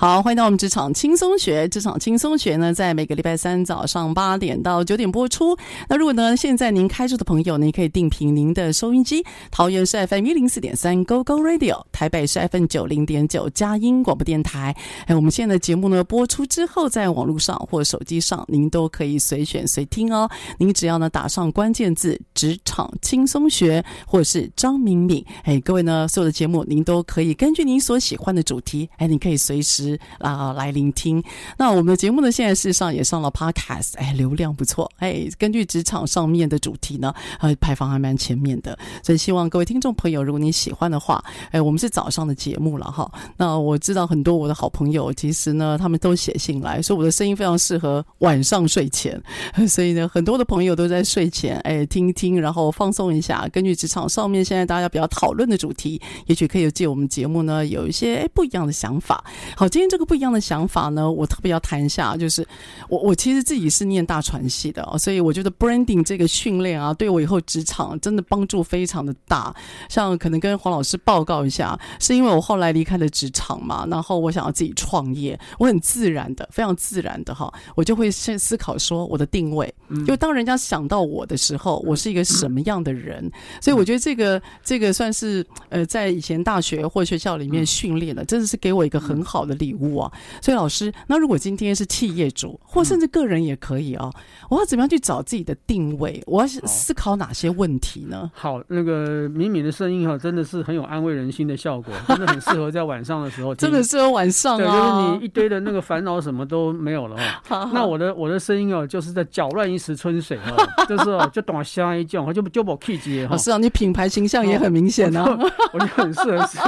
[0.00, 1.68] 好，欢迎到我们职场轻松学。
[1.68, 5.58] 职场轻松学呢，在每个礼拜三早上八点到九点播出。
[5.88, 9.26] 那如果呢，现在您开车的朋友，您可以定频您的收音机。
[9.50, 14.72] 桃园是 FM 一零四点三 Go Go Radio，台北是 FM 九零点九佳音广播电台。
[15.06, 20.30] 哎，我们现在的节目呢播出之后，在网络上或手机上，您都可以随选随听哦。
[20.58, 29.87] 您只要呢打上关键字“职场轻松学”或者是张敏敏，哎，各位呢所有的节目，您都可以根据您所喜欢的主题，哎，你可以随时。
[30.18, 31.22] 啊，来聆听。
[31.56, 34.90] 那我们的节目呢，现在事实上也上了 Podcast，哎，流量不错。
[34.98, 38.76] 哎，根据职场上面的主题呢，呃，排放还蛮前面的。
[39.02, 43.10] 所以希望各位听众朋友，如果你喜欢的话，哎，我们是早上的节目了哈。
[43.36, 49.20] 那我知道很多我的好朋友，其实呢，他们都写信来说我的声音非常适合晚上睡前。
[49.68, 53.48] 所以呢，很多的朋友都在睡前哎听听，然后放松一下。
[53.52, 59.24] 根据职场上面现在大家比较讨论的主题，也许可以借我们节目呢，有一些哎不一样的想法。
[59.56, 59.66] 好。
[59.78, 62.44] 今天这个不一样的想法呢，我特别要谈一下，就是
[62.88, 69.54] 我我其实自己是念大传系的，哦所以我觉得 branding 这个训练啊，对我以后职场真的帮助非常的大。
[69.88, 79.72] 像可能跟黄老师报告一下，是因为我后来离开了职场嘛，然后我想要自己创业，我很自然的，非常自然的哈，我就会先思考说我的定位，
[80.04, 83.30] 就当人家想到我的时候，我是一个什么样的人。
[83.60, 89.67] 所以我觉得这个这个算是呃，在以前大学或学校里面训练的，真的是给我一个很好的力。
[89.68, 94.10] 礼物啊，所以老师，那如果今天是企业主，或甚至个人也可以啊，
[94.48, 96.22] 我要怎么样去找自己的定位？
[96.26, 98.30] 我要思考哪些问题呢？
[98.34, 107.70] 好，那个敏敏的声音哈，真的是很有安慰人心的效果， 真的很适合在晚上的时候，真的适合晚上啊，就是你一堆的那个烦恼什么都没有了 哈。
[107.74, 113.36] 那我的我的声音哦，就是在搅乱一时春水哦， 就是哦，就短瞎一叫，就就把 key 接哈。
[113.36, 115.38] 是啊，你品牌形象也很明显啊，
[115.72, 116.58] 我就很适合是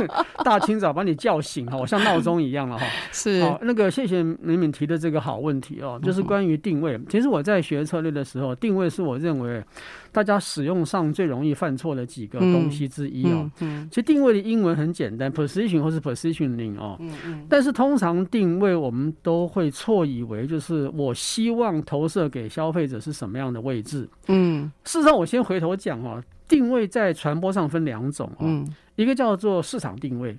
[0.45, 2.87] 大清早把你叫醒哈，我像闹钟一样了哈。
[3.13, 7.01] 是好，那个谢谢敏敏提的这个好问题哦，就是关于定位。
[7.09, 9.63] 其实我在学策略的时候，定位是我认为
[10.13, 13.51] 大家使用上最容易犯错的几个东西之一哦。
[13.61, 16.97] 嗯，其实定位的英文很简单，position 或是 positioning 哦。
[17.01, 17.47] 嗯嗯。
[17.49, 24.09] 但是通常定位我们都会错以为就是我希望投射给消费者是什么样的位置。
[24.29, 24.71] 嗯。
[24.85, 28.65] 事实上，我先回头讲哦，定位在传播上分两种哦，
[28.97, 30.37] 一个叫做市场定位。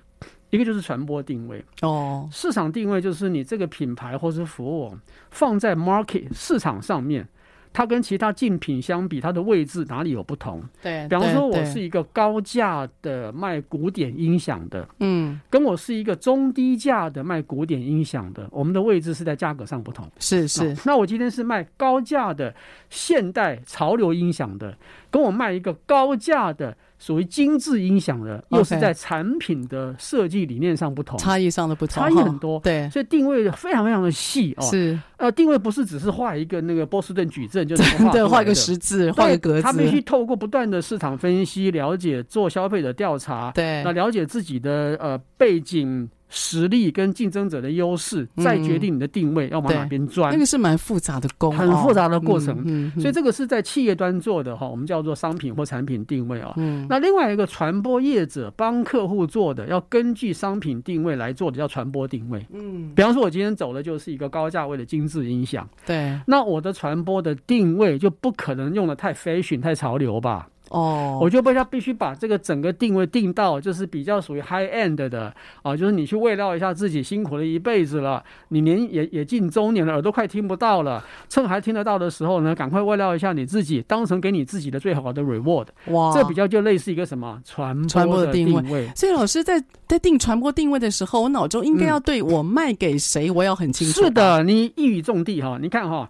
[0.52, 4.94] 一个就是传播定位哦，市场定位就是你这个品牌或是服务
[5.30, 7.26] 放在 market 市场上面，
[7.72, 10.62] 它跟其他竞品相比，它的位置哪里有不同？
[10.82, 20.06] 对，比方说我是一个高价的卖古典音响的，嗯，跟我是一个中低价的卖古典音响的，我们的位置是在价格上不同。
[20.18, 22.54] 是是，那我今天是卖高价的
[22.90, 24.76] 现代潮流音响的，
[25.10, 26.76] 跟我卖一个高价的。
[27.02, 32.60] 属于精致音响的，又是在产品的设计理念上不同，差异上的不同，差异很多。
[32.60, 34.62] 对，所以定位非常非常的细哦。
[34.62, 39.62] 是，呃，定位不是只是画一个那个波士顿矩阵， 就是对，画一个十字，画个格子。
[39.62, 46.08] 他必须透过不断的市场分析，了解做消费者调查，对，那了解自己的呃背景。
[46.34, 50.32] 实力跟竞争者的优势，再决定你的定位要往哪边钻。
[50.32, 52.90] 那个是蛮复杂的工，很复杂的过程。
[52.98, 56.54] 所以这个是在企业端做的哈，我们叫做商品或产品定位啊。
[56.88, 62.44] 那另外一个传播业者帮客户做的，要根据商品定位来做的，叫传播定位。
[62.50, 65.68] 嗯，比方说，我今天走的就是一个高价位的精致音响。
[65.84, 70.48] 对，那我的传播的定位就不可能用的太 fashion、太潮流吧。
[70.72, 75.32] 哦，我就被他必须把这个整个定位定到，就是比较属于 high end 的
[75.62, 85.66] 啊，就是你去慰劳一下自己辛苦了一辈子了，你年也也近中年了，耳朵快听不到了，趁还听得到的时候呢，赶快慰劳一下你自己，当成给你自己的最好的 reward。
[85.88, 88.88] 哇，这比较就类似一个什么传传播的定位。
[88.96, 94.02] 所以老师在在定传播定位的时候，我脑中应该要对我卖给谁，我要很清楚。
[94.02, 96.08] 是的，你一语中的哈，你看哈。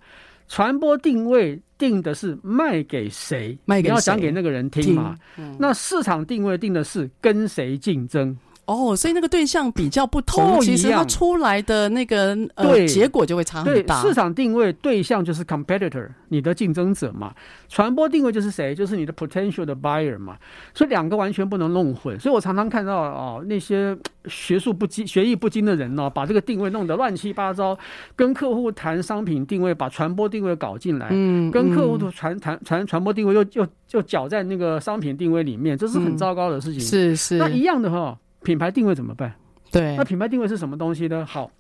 [0.49, 5.19] 传播定位定的是卖给谁，卖给谁，你要讲给那个人听嘛。
[5.59, 8.37] 那市场定位定的是跟谁竞争。
[8.73, 14.03] 哦，所以那个对象比较不同，其实它出来的那个呃对结果就会差很大。
[14.03, 17.33] 对，市场定位对象就是 competitor，你的竞争者嘛。
[17.69, 18.75] 传播定位就是谁？
[18.75, 20.37] 就是你的 potential 的 buyer 嘛。
[20.75, 22.19] 所以两个完全不能弄混。
[22.19, 23.97] 所以我常常看到哦，那些
[24.27, 27.77] 学术不精、学艺不精的人呢、哦，把这个定位弄得乱七八糟，
[28.15, 36.81] 跟客户谈商品定位，把传播定位搞进来，嗯，跟客户的传谈传传播定位又又又搅在那个商品定位里面，这是很糟糕的事情。
[36.81, 38.19] 嗯、是是，那一样的哈、哦。
[38.43, 39.35] 品牌定位怎么办？
[39.71, 41.25] 对，那品牌定位是什么东西呢？
[41.25, 41.51] 好，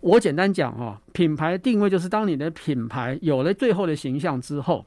[0.00, 4.84] 我简单讲哈，品牌定位就是当你的品牌有了最后的形象之后，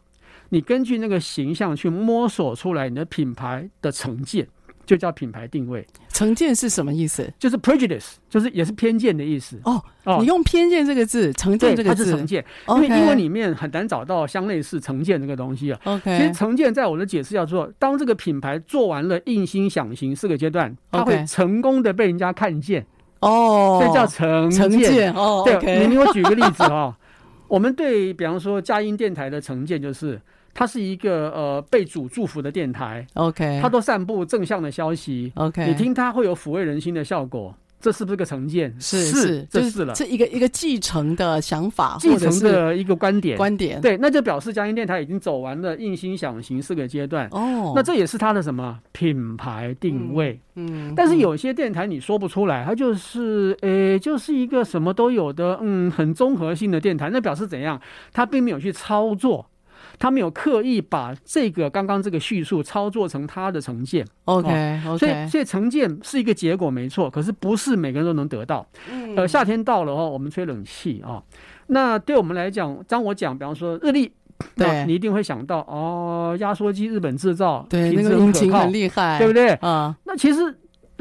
[0.50, 4.48] 你根据那个形象去摸索出来你的品牌的成见。
[4.86, 7.32] 就叫品牌定位，成见是什么意思？
[7.40, 9.60] 就是 prejudice，就是也是偏见的意思。
[9.64, 15.80] 哦哦，你用偏见这个字，成见这个字，它是成见，因为英文里面很难找到相类似成见这个东西啊。
[15.84, 22.86] OK，其实成见在我的解释叫做，当这个品牌做完了印心想行四个阶段，它会成功的被人家看见。
[23.20, 24.60] 哦，这叫成见。
[24.60, 26.98] 成见哦，对，你给我举个例子啊，
[27.48, 30.20] 我们对比方说佳音电台的成见就是。
[30.54, 38.76] 它是一个呃被主祝福的电台，OK，它都散布正向的消息，OK，你听它会有抚慰人心的效果，这是不是个成见？
[38.80, 47.28] 是是，这是了，这一个一个继承的想法，继承的一个观点，观点，对，那就表示佳音电台已经走完了印心想行四个阶段。
[47.32, 50.40] 哦，那这也是它的什么品牌定位？
[50.56, 57.82] 嗯，嗯，但是有些电台你说不出来，它就是呃，就是一个什么都有的，嗯，很综合性的电台，那表示怎样？
[58.14, 59.48] 它并没有去操作。
[60.02, 68.66] 他没有刻意把这个刚刚这个叙述操作成他的成见，OK，OK，、哦、所以所以成见是一个结果没错，可是不是每个人都能得到。
[68.90, 71.24] 嗯、呃，夏天到了哦，我们吹冷气啊、哦，
[71.68, 74.12] 那对我们来讲，当我讲，比方说日历，
[74.56, 79.50] 对，你一定会想到哦，压缩机日本制造，对，那个引擎很厉害，对不对？
[79.58, 80.40] 啊、嗯，那其实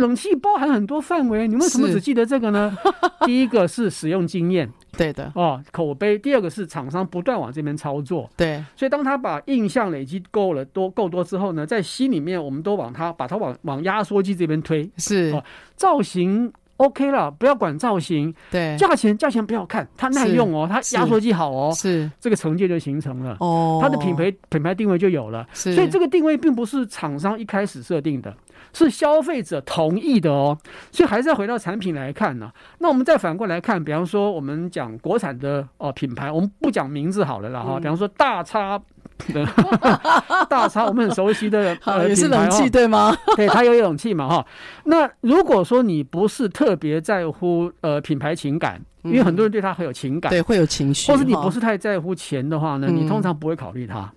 [0.01, 2.77] 冷气包含很多范围，你为什么只记得这个呢？
[3.25, 4.69] 第一个是使用经验。
[4.97, 6.19] 对的哦，口碑。
[6.19, 8.63] 第二个是厂商不断往这边操作，对。
[8.77, 15.31] 所以当他把印象累积够了多够多之后呢，在心里面我们都往他把它往往压缩机这边推，是。
[15.33, 15.45] 哦，
[15.77, 18.77] 造型 OK 了，不要管造型，对。
[18.79, 22.11] 价钱价钱不要看，它耐用哦，它压缩机好哦，是。
[22.19, 25.75] 这个成绩就形成了哦，它的品牌品牌定位就有了，是。
[25.75, 28.35] 所以这个定位并不是厂商一开始设定的。
[28.73, 30.57] 是消费者同意的哦，
[30.93, 32.55] 所以还是要回到产品来看呢、啊。
[32.79, 37.79] 那我们再反过来看，比方说我们讲国产的哦品牌，我们不讲名字好了啦哈。
[37.81, 38.81] 比方说大叉，
[40.49, 43.17] 大超我们很熟悉的 呃也是冷气对吗？
[43.37, 44.47] 对，它有冷气嘛哈。
[44.85, 54.13] 那如果说你不是特别在乎呃品牌情感，因为很多人对它很有情感，对，会有情绪，或是你不是太在乎钱的话呢，你通常不会考虑它。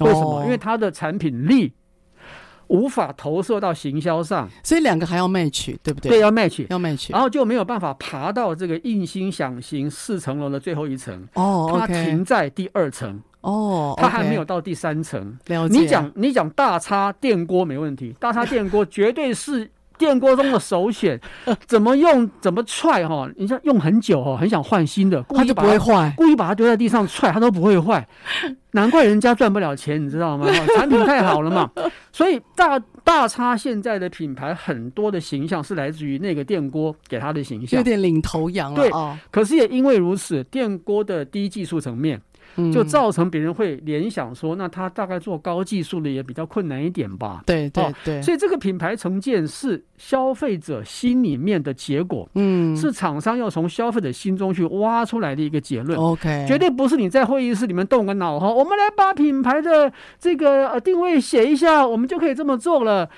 [0.00, 0.44] 为什么？
[0.44, 1.72] 因为它的产品力。
[2.70, 6.10] 无法投射到行销上，所以两个还要 match，对不对？
[6.10, 11.26] 对，要 match，要 match，然后就没有办法爬到这个印心想行四层楼的最后一层。
[11.32, 13.22] 哦它停在第二层。
[13.40, 15.36] 哦，它还没有到第三层。
[15.46, 15.78] 了解。
[15.78, 19.70] 你讲你讲大叉电锅没问题，大叉电锅绝对是。
[19.98, 21.20] 电锅中的首选，
[21.66, 23.28] 怎么用怎么踹哈？
[23.36, 28.06] 你像用很久哈，很想换新的，它就不会坏，故意把它丢在地上踹，它都不会坏。
[28.70, 30.46] 难怪人家赚不了钱，你知道吗？
[30.78, 31.68] 产品太好了嘛。
[32.12, 38.76] 所以大大叉现在的品牌很多的形象是来自于那个电锅给它的形象，有点领头羊了。
[38.76, 38.92] 对，
[39.32, 42.22] 可是也因为如此，电锅的低技术层面。
[42.72, 47.42] 就造成别人会联想说，那他大概做高技术的也比较困难一点吧？
[47.46, 55.96] 对对对，所以这个品牌成见是消费者心里面的结果，嗯，是厂商要从消费者心中去挖出来的一个结论。
[55.98, 63.08] OK，绝对不是你在会议室里面动个脑哈，我们来把品牌的这个呃定位写一下，我们就可以这么做了。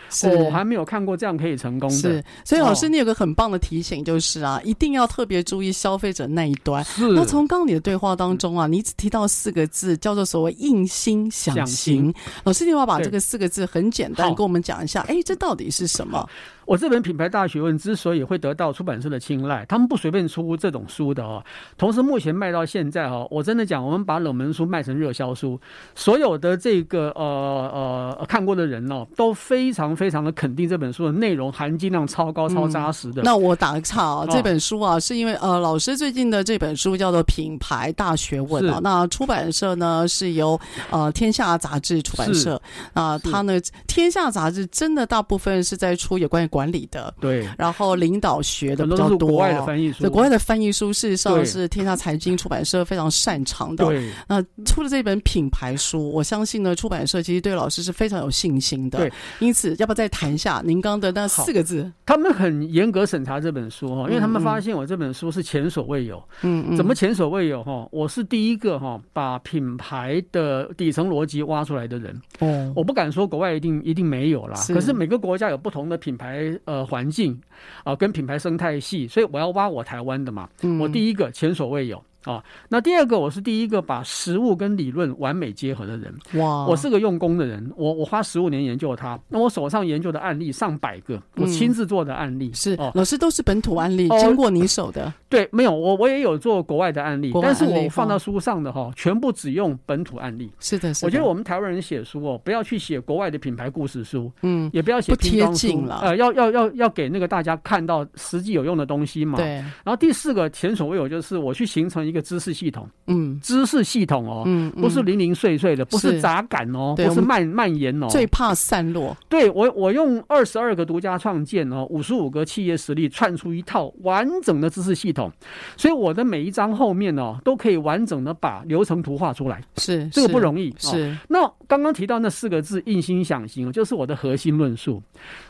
[0.44, 1.96] 我还没有看过这样可以成功的。
[1.96, 6.84] 是，所以老师你有个很棒的提醒，就是啊，一定要特别注意消费者那一端。
[6.84, 9.29] 是，那从刚刚你的对话当中啊，你只提到。
[9.30, 12.12] 四个字叫做所谓印心想行。
[12.44, 16.28] 老师，你要把这个四个字很简单跟我们讲一下，哎，这到底是什么？
[16.70, 21.42] 我这本品牌大学问之所以会得到出版社的青睐，他们不随便出这种书的哦。
[21.76, 25.60] 同时，目前卖到现在哦，我真的讲，我们把冷门书卖成热销书，
[25.96, 33.22] 所有的这个呃呃看过的人哦，都非常非常的肯定这本书的内容含金量超高、超扎实的。
[33.22, 40.56] 嗯、那我打个岔啊，这本书啊，是因为呃，老师最近的这本书叫做《品牌大学问》啊，那出版社呢是由
[40.90, 42.62] 呃天下杂志出版社
[42.92, 43.54] 啊，它呢
[43.88, 49.30] 天下杂志真的大部分是在出有关于管管理的，对，然后领导学的比较多。
[49.30, 53.86] 国外的翻译书，国外的翻译书事实上是天下财经出版社非常擅长的。
[53.86, 58.98] 对，那出了这本品牌书，我相信呢，出版社其实对老师是非常有信心的。
[58.98, 61.90] 对，因此要不要再谈一下您刚的那四个字？
[62.04, 66.22] 他们很严格审查这本书哈，因为他们发现我这本书是前所未有。
[66.42, 66.76] 嗯嗯。
[66.76, 67.88] 怎么前所未有哈？
[67.90, 72.20] 我是第一个哈把品牌的底层逻辑挖出来的人。
[72.40, 77.32] 哦，我不敢说国外一定一定没有啦，可是每个国家有不同的品牌呃环境
[77.78, 80.48] 啊、呃，跟品牌生态系，所以我要挖我台湾的嘛。
[80.80, 82.02] 我第一个前所未有。
[82.24, 86.14] 啊，那第二个，我是第一个把实物跟理论完美结合的人。
[86.34, 89.18] 哇，我是个用功的人，我我花十五年研究它。
[89.28, 95.12] 那我手上研究的案例上百个，我亲自做的案例、嗯、是哦，老师都是本土案例，经过你手的。
[95.28, 100.50] 对，没有我我也有做国外的案例，但是我放到书上的哈，全部只用本土案例。
[100.58, 101.06] 是的，是的。
[101.06, 109.38] 我觉得我们台湾人写书哦，不要去写国外的品牌故事书，嗯，也不要写拼装书了，呃，要要要要给那个大家看到实际有用的东西嘛。
[109.38, 109.46] 对。
[109.46, 112.86] 然后第四个前所未有就是我去形成一个知识系统。
[113.06, 119.16] 嗯，知识系统哦，嗯，不是零零碎碎的，不是杂感哦，不是蔓蔓延哦，最怕散落。
[119.28, 125.32] 对我，我用二十二个独家创建哦，五十五个企业实力串出一套完整的知识系统，
[125.76, 129.62] 所以我的每一章后面哦，都可以完整的把流程图画出来。
[129.76, 130.74] 是，这个不容易。
[130.78, 131.16] 是。
[131.28, 135.00] 那刚刚提到那四个字“印心想行”，就是我的核心论述。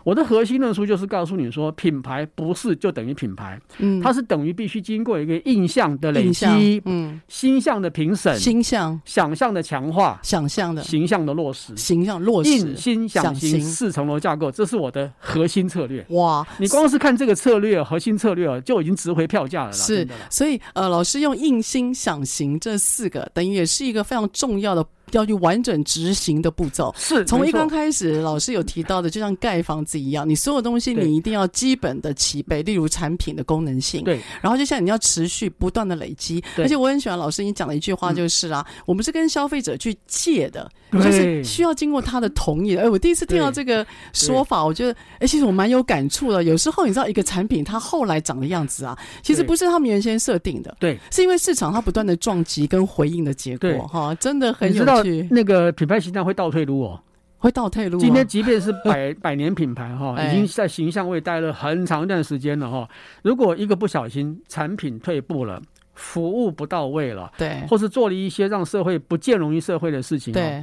[0.04, 7.18] 我的核心论述就是告诉你说，品牌不是就等于品牌，嗯，它是等于必须经过一个印象的累积，嗯。
[7.26, 16.04] 心象的评审，心象，想象的强化，想象的形象的落实，形象落实，印心想行四层楼架构，这是我的核心策略。
[16.10, 19.72] 哇，你光是看这个策略，核心策略就已经值回票价了啦。
[19.72, 24.84] 是，所以呃，老师用印心想行这四个，等于也是一个非常重要的。
[25.12, 42.82] 要去完整执行的步骤，是从一刚开始，老师有提到的，就像盖房子一样，你所有东西你一定要基本的齐备，例如产品的功能性，对，然后就像你要持续不断的累积，而且我很喜欢老师你讲的一句话，就是啊，嗯、我们是跟消费者去借的，就是需要经过他的同意的。
[42.82, 46.44] 哎，我第一次听到这个说法，我觉得，哎，其实我蛮有感触的。
[46.44, 54.84] 有时候你知道，一个产品它后来长的样子啊，其实不是他们原先设定的，对，是因为市场它不断的撞击跟回应的结果，哈，真的很有。
[55.30, 57.00] 那个品牌形象会倒退路哦，
[57.38, 57.98] 会倒退噜。
[57.98, 62.88] 今天即便是百 百年品牌哈，已经在形象位待了很长一段时间了哈。
[63.22, 65.60] 如果一个不小心产品退步了，
[65.94, 70.62] 服务不到位了，对，或是做了一些让社会不见容于社会的事情，对。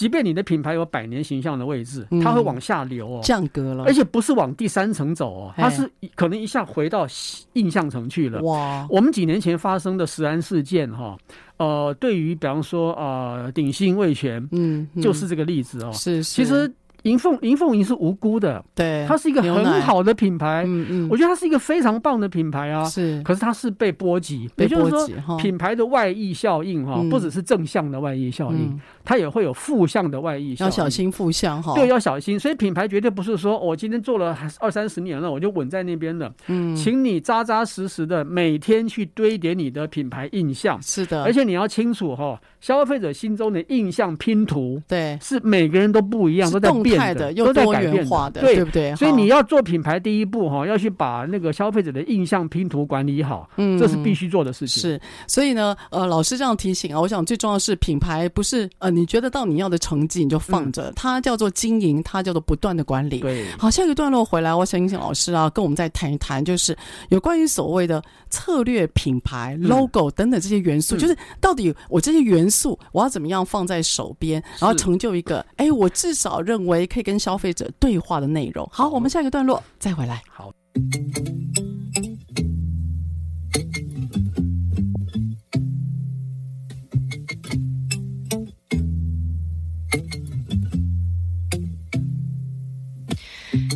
[0.00, 7.06] 即便你的品牌有百年形象的位置，它会往下流哦，降格了，而且不是往第三层走哦，它是可能一下回到
[7.52, 8.40] 印象层去了。
[8.40, 11.18] 哇，我们几年前发生的食安事件哈，
[11.58, 15.92] 呃，对于比方说呃鼎新味全，嗯，就是这个例子哦。
[15.92, 16.72] 是，其实。
[17.02, 47.70] 银凤银凤银是无辜的，对，它是一个很好的品牌，嗯嗯，我觉得它是一个非常棒的品牌啊，是，可是它是被波及，也就是说，品牌的外溢效应哈，不只是正向的外溢效应，嗯、它也会有负向的外溢效应，要小心负向哈，对，要小心，所以品牌绝对不是说我今天做了二三十年了，我就稳在那边了，嗯，请你扎扎实实的每天去堆叠你的品牌印象，是的，而且你要清楚哈，消费者心中的印象拼图，对，是每个人都不一样，都在变的，都在。
[47.70, 48.96] 改变化的，对，对不对？
[48.96, 54.82] 所以你要做品牌第一步哈，要去把那个消费者的印象拼图管理好，嗯，这是必须做的事情。
[54.82, 63.20] 是，所以呢，呃，老师这样提醒啊，我想最重要的是品牌不是呃，你觉得到你要的成绩你就放着，它叫做经营，它叫做不断的管理。
[63.20, 66.76] 对，好，下一个段落回来，我想请老师啊，跟我们再谈一谈，就是
[67.10, 78.68] 有关于所谓的策略、品牌、logo 等等这些元素，就是到底我这些元素我要怎么样放在手边，然后成就一个，哎，我至少认为可以跟消费者对话的内容。
[78.72, 80.22] 好，我们下一个段落再回来。
[80.28, 80.52] 好。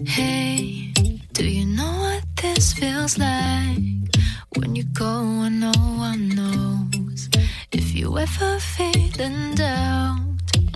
[0.06, 0.92] Hey,
[1.32, 3.80] do you know what this feels like?
[4.56, 7.28] When you go and no one knows
[7.72, 9.54] if you ever feel in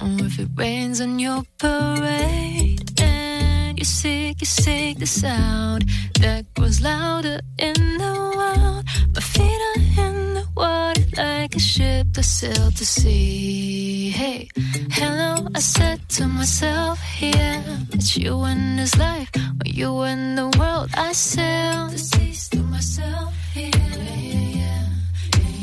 [0.02, 3.00] or if it rains on your parade.
[3.00, 5.84] And you seek, you seek the sound
[6.20, 8.84] that grows louder in the wild.
[9.14, 14.10] My feet are in the water like a ship that sailed to sea.
[14.10, 14.48] Hey,
[14.90, 20.48] hello, I said to myself, yeah, it's you and this life, or you and the
[20.58, 20.90] world.
[20.94, 24.86] I sail seas to myself, yeah, yeah, yeah,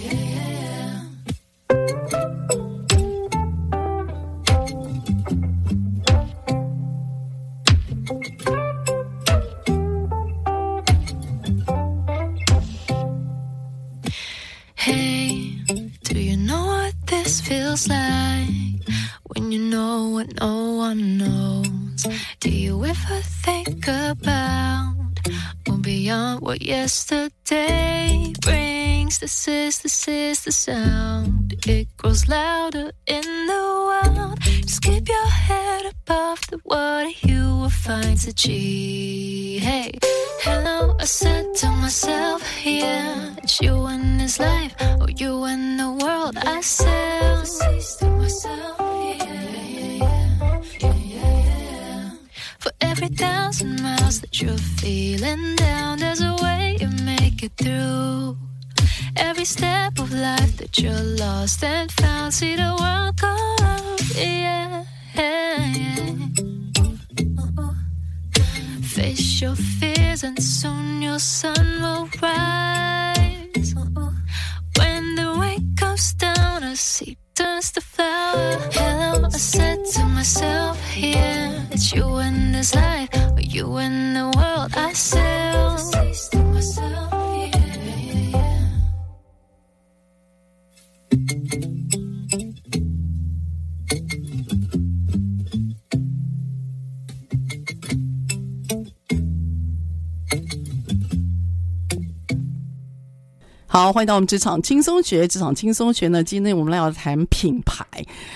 [0.04, 1.04] yeah,
[1.70, 2.46] yeah.
[2.50, 2.65] Do
[30.56, 31.54] sound.
[31.68, 34.40] It grows louder in the wild.
[34.40, 39.05] Just keep your head above the water, you will find the G.
[103.96, 105.26] 欢迎到我们职场轻松学。
[105.26, 107.86] 职场轻松学呢，今天我们来要谈品牌。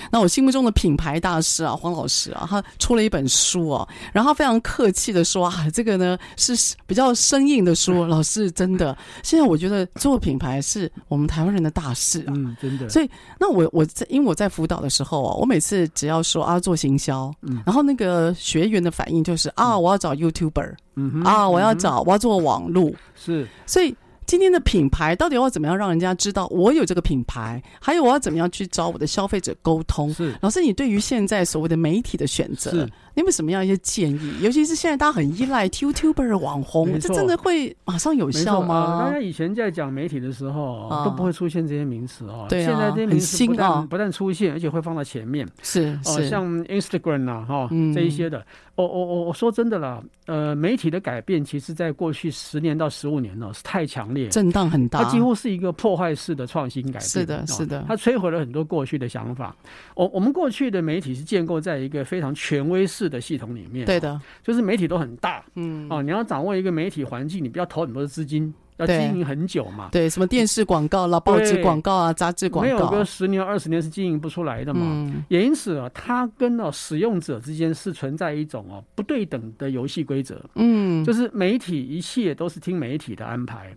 [0.10, 6.54] 那我心目中的品牌大师啊，黄老师啊，他出了一本书哦、啊，然后他非常客气的说啊，这个呢是
[6.88, 8.06] 比较生硬的书。
[8.06, 12.88] 老师真的，现在我觉得做品牌是我们台湾人的大事啊，嗯，真的。
[12.88, 23.94] 所以，那我我在因为我在辅导的时候啊，我每次只要说啊做行销，嗯，然后那个学员的反应就是啊，我要找 YouTuber，嗯哼，啊，我要找我要做网路，是，所以。
[24.30, 27.60] 今天的品牌到底要怎么样让人家知道我有这个品牌？
[27.82, 30.14] 还有我要怎么样去找我的消费者沟通？
[30.14, 32.88] 是老师，你对于现在所谓的媒体的选择，
[33.20, 34.34] 你有没有什么样一些建议？
[34.40, 39.04] 尤其是现在大家很依赖 YouTuber 网红，这真的会马上有效吗？
[39.04, 42.46] 大家以前在讲媒体的时候，啊、都不会出现这些名词哦。
[42.48, 45.46] 对、啊、现在这些名词不但不但出现，而且会放到前面。
[45.62, 48.42] 是哦、呃，像 Instagram 啊，哈、嗯，这一些的。
[48.76, 55.04] 我我我我说真的啦，呃，媒体的改变，其实在过去十年到十五年呢，是太强烈，震荡很大。
[55.04, 57.02] 它几乎是一个破坏式的创新改变。
[57.02, 59.54] 是的，是的，它摧毁了很多过去的想法。
[59.96, 63.86] 我我们过去的媒体是建构在一个非常权威式的系统里面。
[63.86, 65.44] 对的，就是媒体都很大。
[65.56, 68.54] 嗯，哦，你要掌握一个媒体环境，你不要投很多的资金。
[68.78, 69.90] 要经营很久嘛？
[69.92, 74.80] 对，什么电视广告啦、报纸广告啊、杂志广告，没有个十年、二十年是经营不出来的嘛。
[74.86, 80.42] 嗯、也因此啊，它跟哦使用者之间是存在一种哦不对等的游戏规则。
[80.56, 83.76] 嗯，就是媒体一切都是听媒体的安排。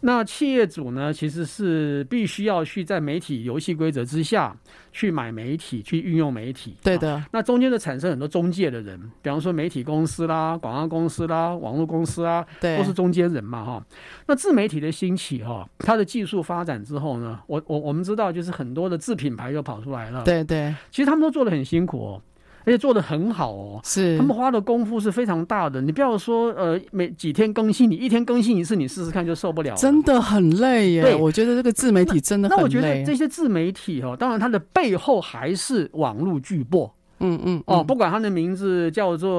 [0.00, 4.56] 那企业主呢，其实是必须要去在媒体游戏规则之下
[4.92, 6.76] 去买媒体，去运用媒体。
[6.82, 7.14] 对的。
[7.14, 13.86] 啊、那中间的产生很多中介的人，比方说媒体公司啦、广告公司啦、网络公司啊，对，都是中间人嘛，哈。
[14.26, 20.22] 那自媒体的兴起，哈，它的技术发展之后呢，我我我们知道，就是很多的自品牌又跑出来了。
[20.24, 20.74] 对对。
[20.90, 22.22] 其实他们都做的很辛苦哦。
[22.70, 25.80] 而且做的很好哦，是他们花的功夫是非常大的。
[25.80, 31.02] 你不要说呃，每几天更新，你一天更新一次，你试试看就受不了了，真的很累耶。
[31.02, 32.56] 对，我觉得这个自媒体真的很累。
[32.56, 36.88] 那，那我觉得这些自媒体哈、哦，当然它的背后还是网络巨擘。
[37.20, 39.30] 嗯嗯哦，不管他的名字叫做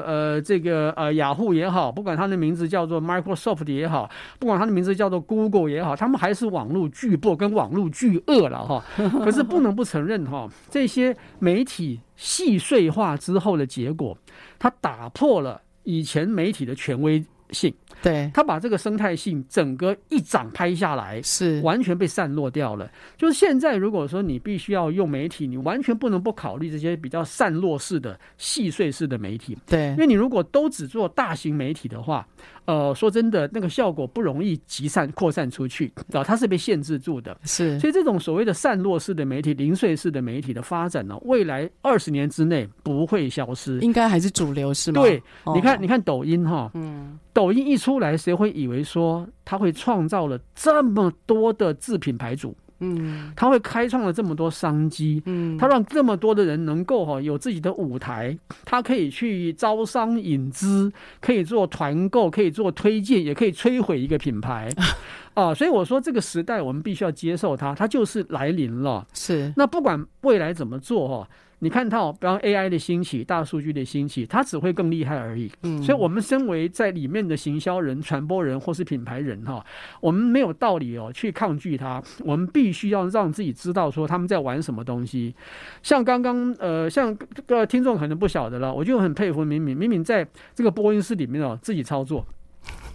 [0.00, 8.82] 呃这个呃雅虎也好，不管他的名字叫做 Microsoft 也好，不管他的名字叫做 Google 也好，他们还是网络巨擘跟网络巨鳄了哈。
[9.22, 14.16] 可是不能不承认哈，这些媒体细碎化之后的结果，
[14.58, 17.72] 它打破了以前媒体的权威性。
[18.02, 22.88] 对，他把这个生态性整个一掌拍下来，是完全被散落掉了。
[23.16, 29.56] 就是现在，如果说你必须要用媒体，你完全不能不考虑这些比较散落式的、细碎式的媒体。
[29.66, 32.28] 对，因为你如果都只做大型媒体的话，
[32.66, 37.36] 呃，说真的，那个效果不容易集散扩散出去啊，它是被限制住的。
[37.44, 45.00] 是，所以这种所谓的散落式的媒体、零碎式的媒体的发展呢，未来二十年之内不会消失，应该还是主流，是吗？
[45.00, 52.56] 对，哦、你看，你看抖音哈，嗯，抖音一出来，谁会以为说它会创造了这么多的自品牌主？
[52.78, 58.34] 嗯，他会开创了这么多商机，嗯，他让这么多的人能够哈有自己的舞台，
[58.64, 64.70] 他可以去招商引资，可以做团购，可以做推荐，也可以摧毁一个品牌。
[65.34, 69.06] 啊，所以我说这个时代我们必须要接受它，它就是来临了。
[69.12, 71.28] 是，那不管未来怎么做哈。
[71.60, 75.50] 你看到，比方 AI 的兴起、大数据的兴起，它只会更厉害而已。
[75.62, 79.64] 嗯，所以，我们身为在里面的行销人、传播人或是品牌人哈，
[80.00, 82.02] 我们没有道理哦去抗拒它。
[82.20, 85.34] 我们必须要让自己知道说他们在玩什么东西。
[85.82, 92.26] 像刚刚呃，像这个听众可能不晓得了，我就很佩服敏敏，敏敏在这个播音室里面哦自己操作。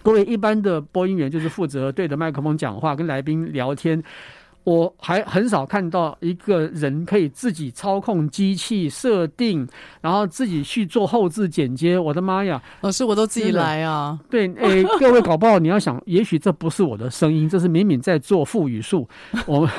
[0.04, 4.04] 各位一般的播音员就是负责对着麦克风讲话，跟来宾聊天。
[4.64, 9.68] 我还很少看到一个人可以自己操控机器设定，
[10.02, 11.98] 然后自己去做后置剪接。
[11.98, 14.20] 我的妈呀，老师我都自己来啊！
[14.30, 19.10] 对，哎， 各位搞不好你要想，也许这不是我的声音，这是敏敏在做副语术。
[19.48, 19.70] 我们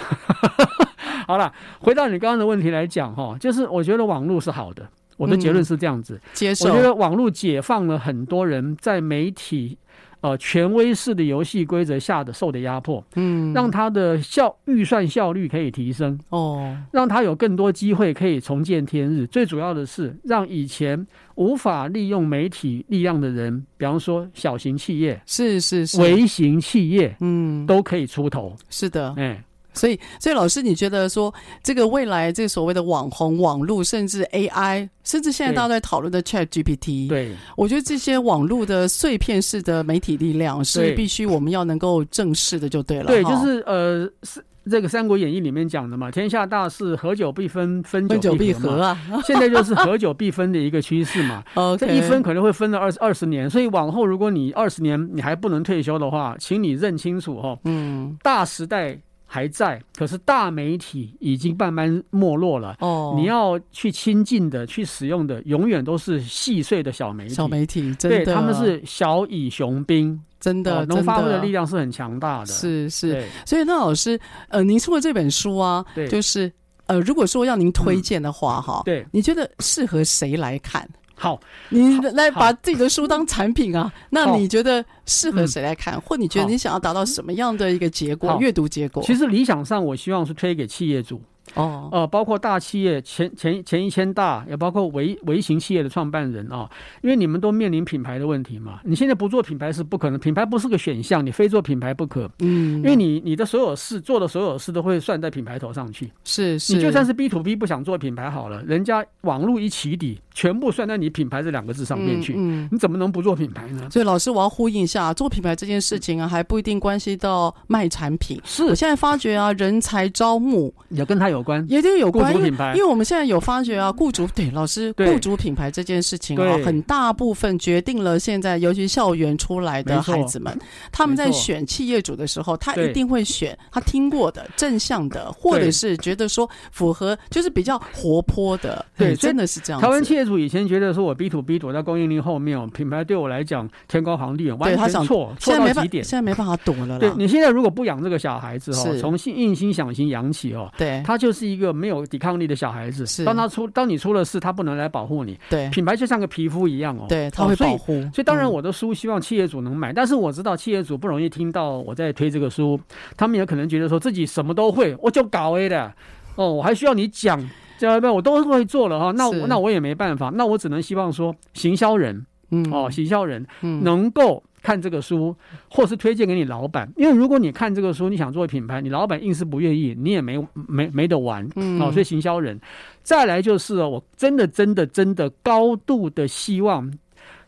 [1.28, 6.20] 好了，回到你刚刚的问题来讲哈，就是我觉得网络是好的，我的结论是这样子。
[6.33, 9.78] 接受，我觉得网络解放了很多人在媒体。
[10.22, 19.26] 呃，权威式的游戏规则下的受的压迫，嗯，让他的效预算效率可以提升哦，让他有更多机会可以重见天日。
[19.26, 28.54] 最主要的是，让以前无法利用媒体力量的人，比方说小型企业，是是是，微型企业，嗯，都可以出头。
[28.70, 29.42] 是的，哎。
[29.74, 43.06] 所以，所以老师，你觉得说这个未来这所谓的网红、网络，甚至 AI，甚至现在大家都在讨论的 ChatGPT，对，我觉得这些网络的碎片式的媒体力量是必须我们要能够正视的，就对了。
[43.06, 48.96] 对，就是呃，是这个《三国演义》里面讲的嘛，天下大事，合久必分，分久必合啊。
[49.26, 51.42] 现在就是合久必分的一个趋势嘛。
[51.54, 57.58] 哦，这一分可能会分了二二十年，所以往后如果你二十年你还不能退休的话，请你认清楚哈。
[57.64, 58.98] 嗯，大时代。
[59.33, 62.76] 还在，可是大媒体已经慢慢没落了。
[62.80, 67.33] 哦，你要去亲近的、去使用的，永远都是细碎的小媒体。
[67.33, 72.47] 小媒体，真的，对，他们是小以雄兵，真的，能发挥的力量是很强大的。
[72.47, 74.20] 是是，所以那老师，
[74.51, 76.53] 呃，您出的这本书啊，对，就是
[76.85, 80.87] 呃，如果说要您推荐的话，哈、嗯，对，你觉得适合谁来看？
[81.22, 83.92] 好，你来把自己的书当产品啊？
[84.10, 86.00] 那你觉得适合谁来看？
[86.00, 88.36] 或你觉得你想要达到什么样的一个结果？
[88.40, 89.00] 阅读结果？
[89.04, 91.22] 其实理想上，我希望是推给企业主。
[91.55, 96.70] 哦，呃，包括大企业前前前一千大，也包括微微型企业的创办人啊、哦，
[97.03, 98.80] 因为你们都面临品牌的问题嘛。
[98.84, 102.30] 你现在不做品牌是不可能，品牌不是个选项，你非做品牌不可。
[102.40, 106.11] 嗯，因为你你的所有事做的所有事都会算在品牌头上去。
[106.24, 112.34] 是是，你就算是 B to B 不想做品牌好了，人家网络一起底，全部算在你品牌这两个字上面去。
[112.34, 113.88] 嗯，嗯，你怎么能不做品牌呢？
[113.90, 118.40] 所以老师，我要呼应一下，做品牌这件事情啊，还不一定关系到卖产品。
[118.44, 122.32] 是，我现在发觉啊，人才招募也跟他有关，也就有关。
[122.32, 130.57] 雇主品牌，因为我们现在有发觉啊，雇主对老师，雇主品牌这件事情啊，很大部分决定了现在，尤其校园出来的孩子们，
[130.90, 138.84] 他们在选企业主的时候，他一定会选他听过的正向的，或者是觉得说符合，就是比较活泼的。
[138.97, 139.80] 对，真的是这样。
[139.80, 146.05] 台湾企业主以前觉得说我 B to B 躲在供应链后面哦，品牌对我来讲天高皇帝远，完全错，错到极点。
[146.05, 146.99] 现在没办法躲了。
[146.99, 152.03] 对，你现在如果不养这个小孩子哦，从硬心想心养起哦，对，他就是一个没有。
[152.12, 155.39] 抵抗力的小孩子，是当他出，当你出了事，他不能来保护你。
[155.49, 157.87] 对，品牌就像个皮肤一样哦，对，他会保护。
[157.87, 162.78] 所以，所以当然我的书希望企业主能买，嗯，但是我知道企业主不容易听到我在推这个书，
[163.16, 165.91] 他们也可能觉得说自己什么都会，我就搞 A 的
[166.35, 167.43] 哦，我还需要你讲，
[167.78, 174.43] 这样我都会做了哈，那我那我也没办法，那我只能希望说行销人，嗯哦，行销人能够。
[174.62, 175.34] 看这个书，
[175.68, 182.58] 或是推荐给你老板，因为如果你看这个书，你想做品牌，你老板硬是不愿意，你也没没没得玩，嗯，哦，所以行销人，
[183.02, 186.90] 再来就是哦，我真的真的真的高度的希望，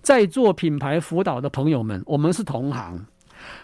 [0.03, 3.07] 在做品牌辅导的朋友们，我们是同行。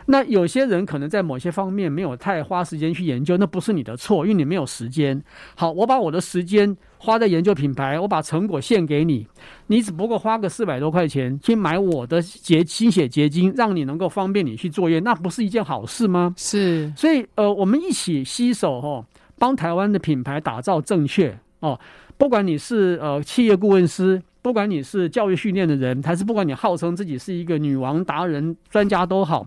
[0.06, 5.22] 那有些人可能在某些方面没有太花时间去研究，那不是你的错，因为你没有时间。
[5.54, 9.26] 好，我把我的时间花在研究品牌，我把成果献给你，
[9.68, 16.34] 你只不过花个四百多块钱去买我的结心血结晶，让你能够方便你去作业，那不是一件好事吗？
[16.36, 19.04] 是，所以呃，我们一起携手哦，
[19.38, 21.78] 帮台湾的品牌打造正确哦。
[22.16, 24.22] 不管你是呃企业顾问师。
[24.42, 29.46] 不管你是教育训练的人，还是不管你号称自己是一个女王达人专家都好，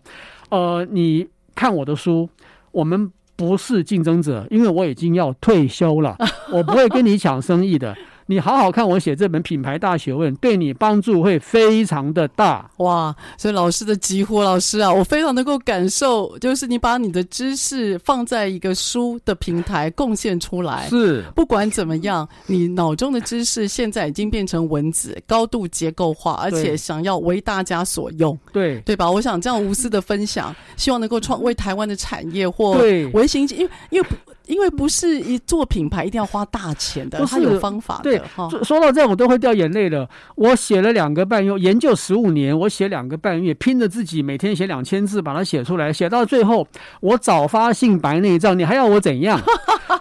[0.49, 2.29] 呃，你看我的书，
[2.71, 6.15] 我们不是竞争者，因为我已经要退休了，
[6.53, 7.95] 我不会跟你抢生意的。
[8.25, 12.69] 你好好看我写这本品牌大学问，对你帮助会非常的大。
[12.77, 13.13] 哇！
[13.37, 20.87] 所以老师的急呼，老师啊，我非常能够感受，就是你把你的知识放在一个书的平台贡献出来。
[20.89, 28.37] 是，不管怎么样，你脑中的知识现在已经变成文字，高度结构化，而且想要为大家所用。
[28.51, 29.09] 对，对吧？
[29.09, 32.71] 我想这样无私的分享，希望能够创为台湾的产业或
[33.13, 34.07] 微型，因为因为。
[34.47, 38.03] 因为不是一做品牌一定要花大钱的，它有方法的。
[38.03, 38.21] 对，
[38.63, 40.07] 说到这样我都会掉眼泪了。
[40.35, 46.67] 我写了两个半月，研究十五年，我写两个半月，拼着自己每天写两千字把它写出来，写到最后
[47.01, 49.39] 我早发性白内障，你还要我怎样？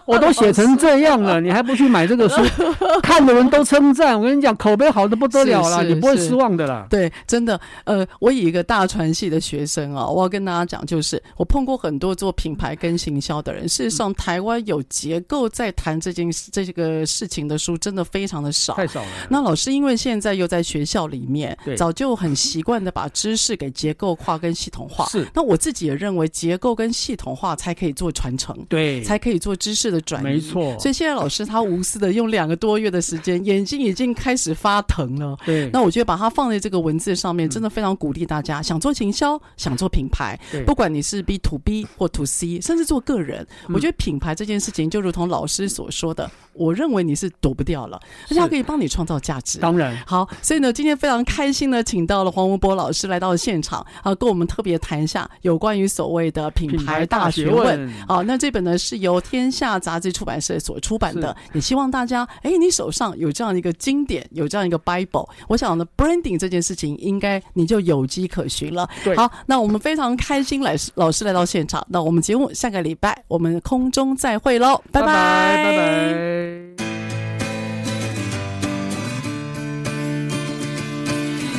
[0.04, 2.42] 我都写成这样了，你还不去买这个书？
[3.02, 6.86] 看的人都称赞，我跟你讲，口碑好的不得了了，你不会失望的啦。
[6.90, 19.08] 对，真的，呃，我以一个大传系的学生啊，我要跟大家讲，就是我碰过很多做品牌跟行销的人，事实上台湾有结构在谈这件事这个事情的书真的非常的少，太少了。
[19.28, 25.06] 那老师因为现在又在学校里面，早就很习惯的把知识给结构化跟系统化。
[25.06, 30.24] 是，那我自己也认为结构跟系统化才可以做传承，对，才可以做知识的转移。
[30.24, 30.78] 没错。
[30.78, 35.36] 所以现在老师他无私的用两个多月的时间，眼睛已经开始发疼了。
[35.44, 49.58] 对，那我觉得把它放在这个文字上面，真的非常鼓励大家，想做行销，想做品牌，不管你是 B to B 或 to C，甚至做个人，我觉得品牌这件事情就如同老师所说的，我认为你是躲不掉了，而且他可以帮你创造价值。
[49.58, 57.90] 当然，好，所以呢，今天非常开心呢请到了黄文波老师来到了现场啊，跟我们特别谈一下有关于所谓的品牌大学问。
[58.06, 68.88] 好，那这本呢是由天下杂志出版社所出版的，也希望大家，哎，你手上有这样一个经典，有这样一个 Bible，我想呢，branding 这件事情应该你就有迹可循了。
[69.04, 74.82] 对，好，那我们非常开心来老师来到现场，那我们节目下个礼拜我们空中再会喽。
[74.90, 76.41] 拜拜拜拜。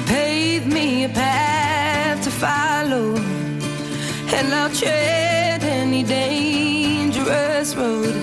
[0.07, 3.15] Pave me a path to follow,
[4.37, 8.13] and I'll tread any dangerous road.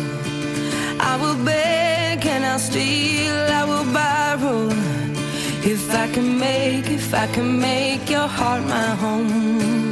[1.01, 4.69] I will beg and I'll steal, I will borrow.
[5.65, 9.90] If I can make, if I can make your heart my home,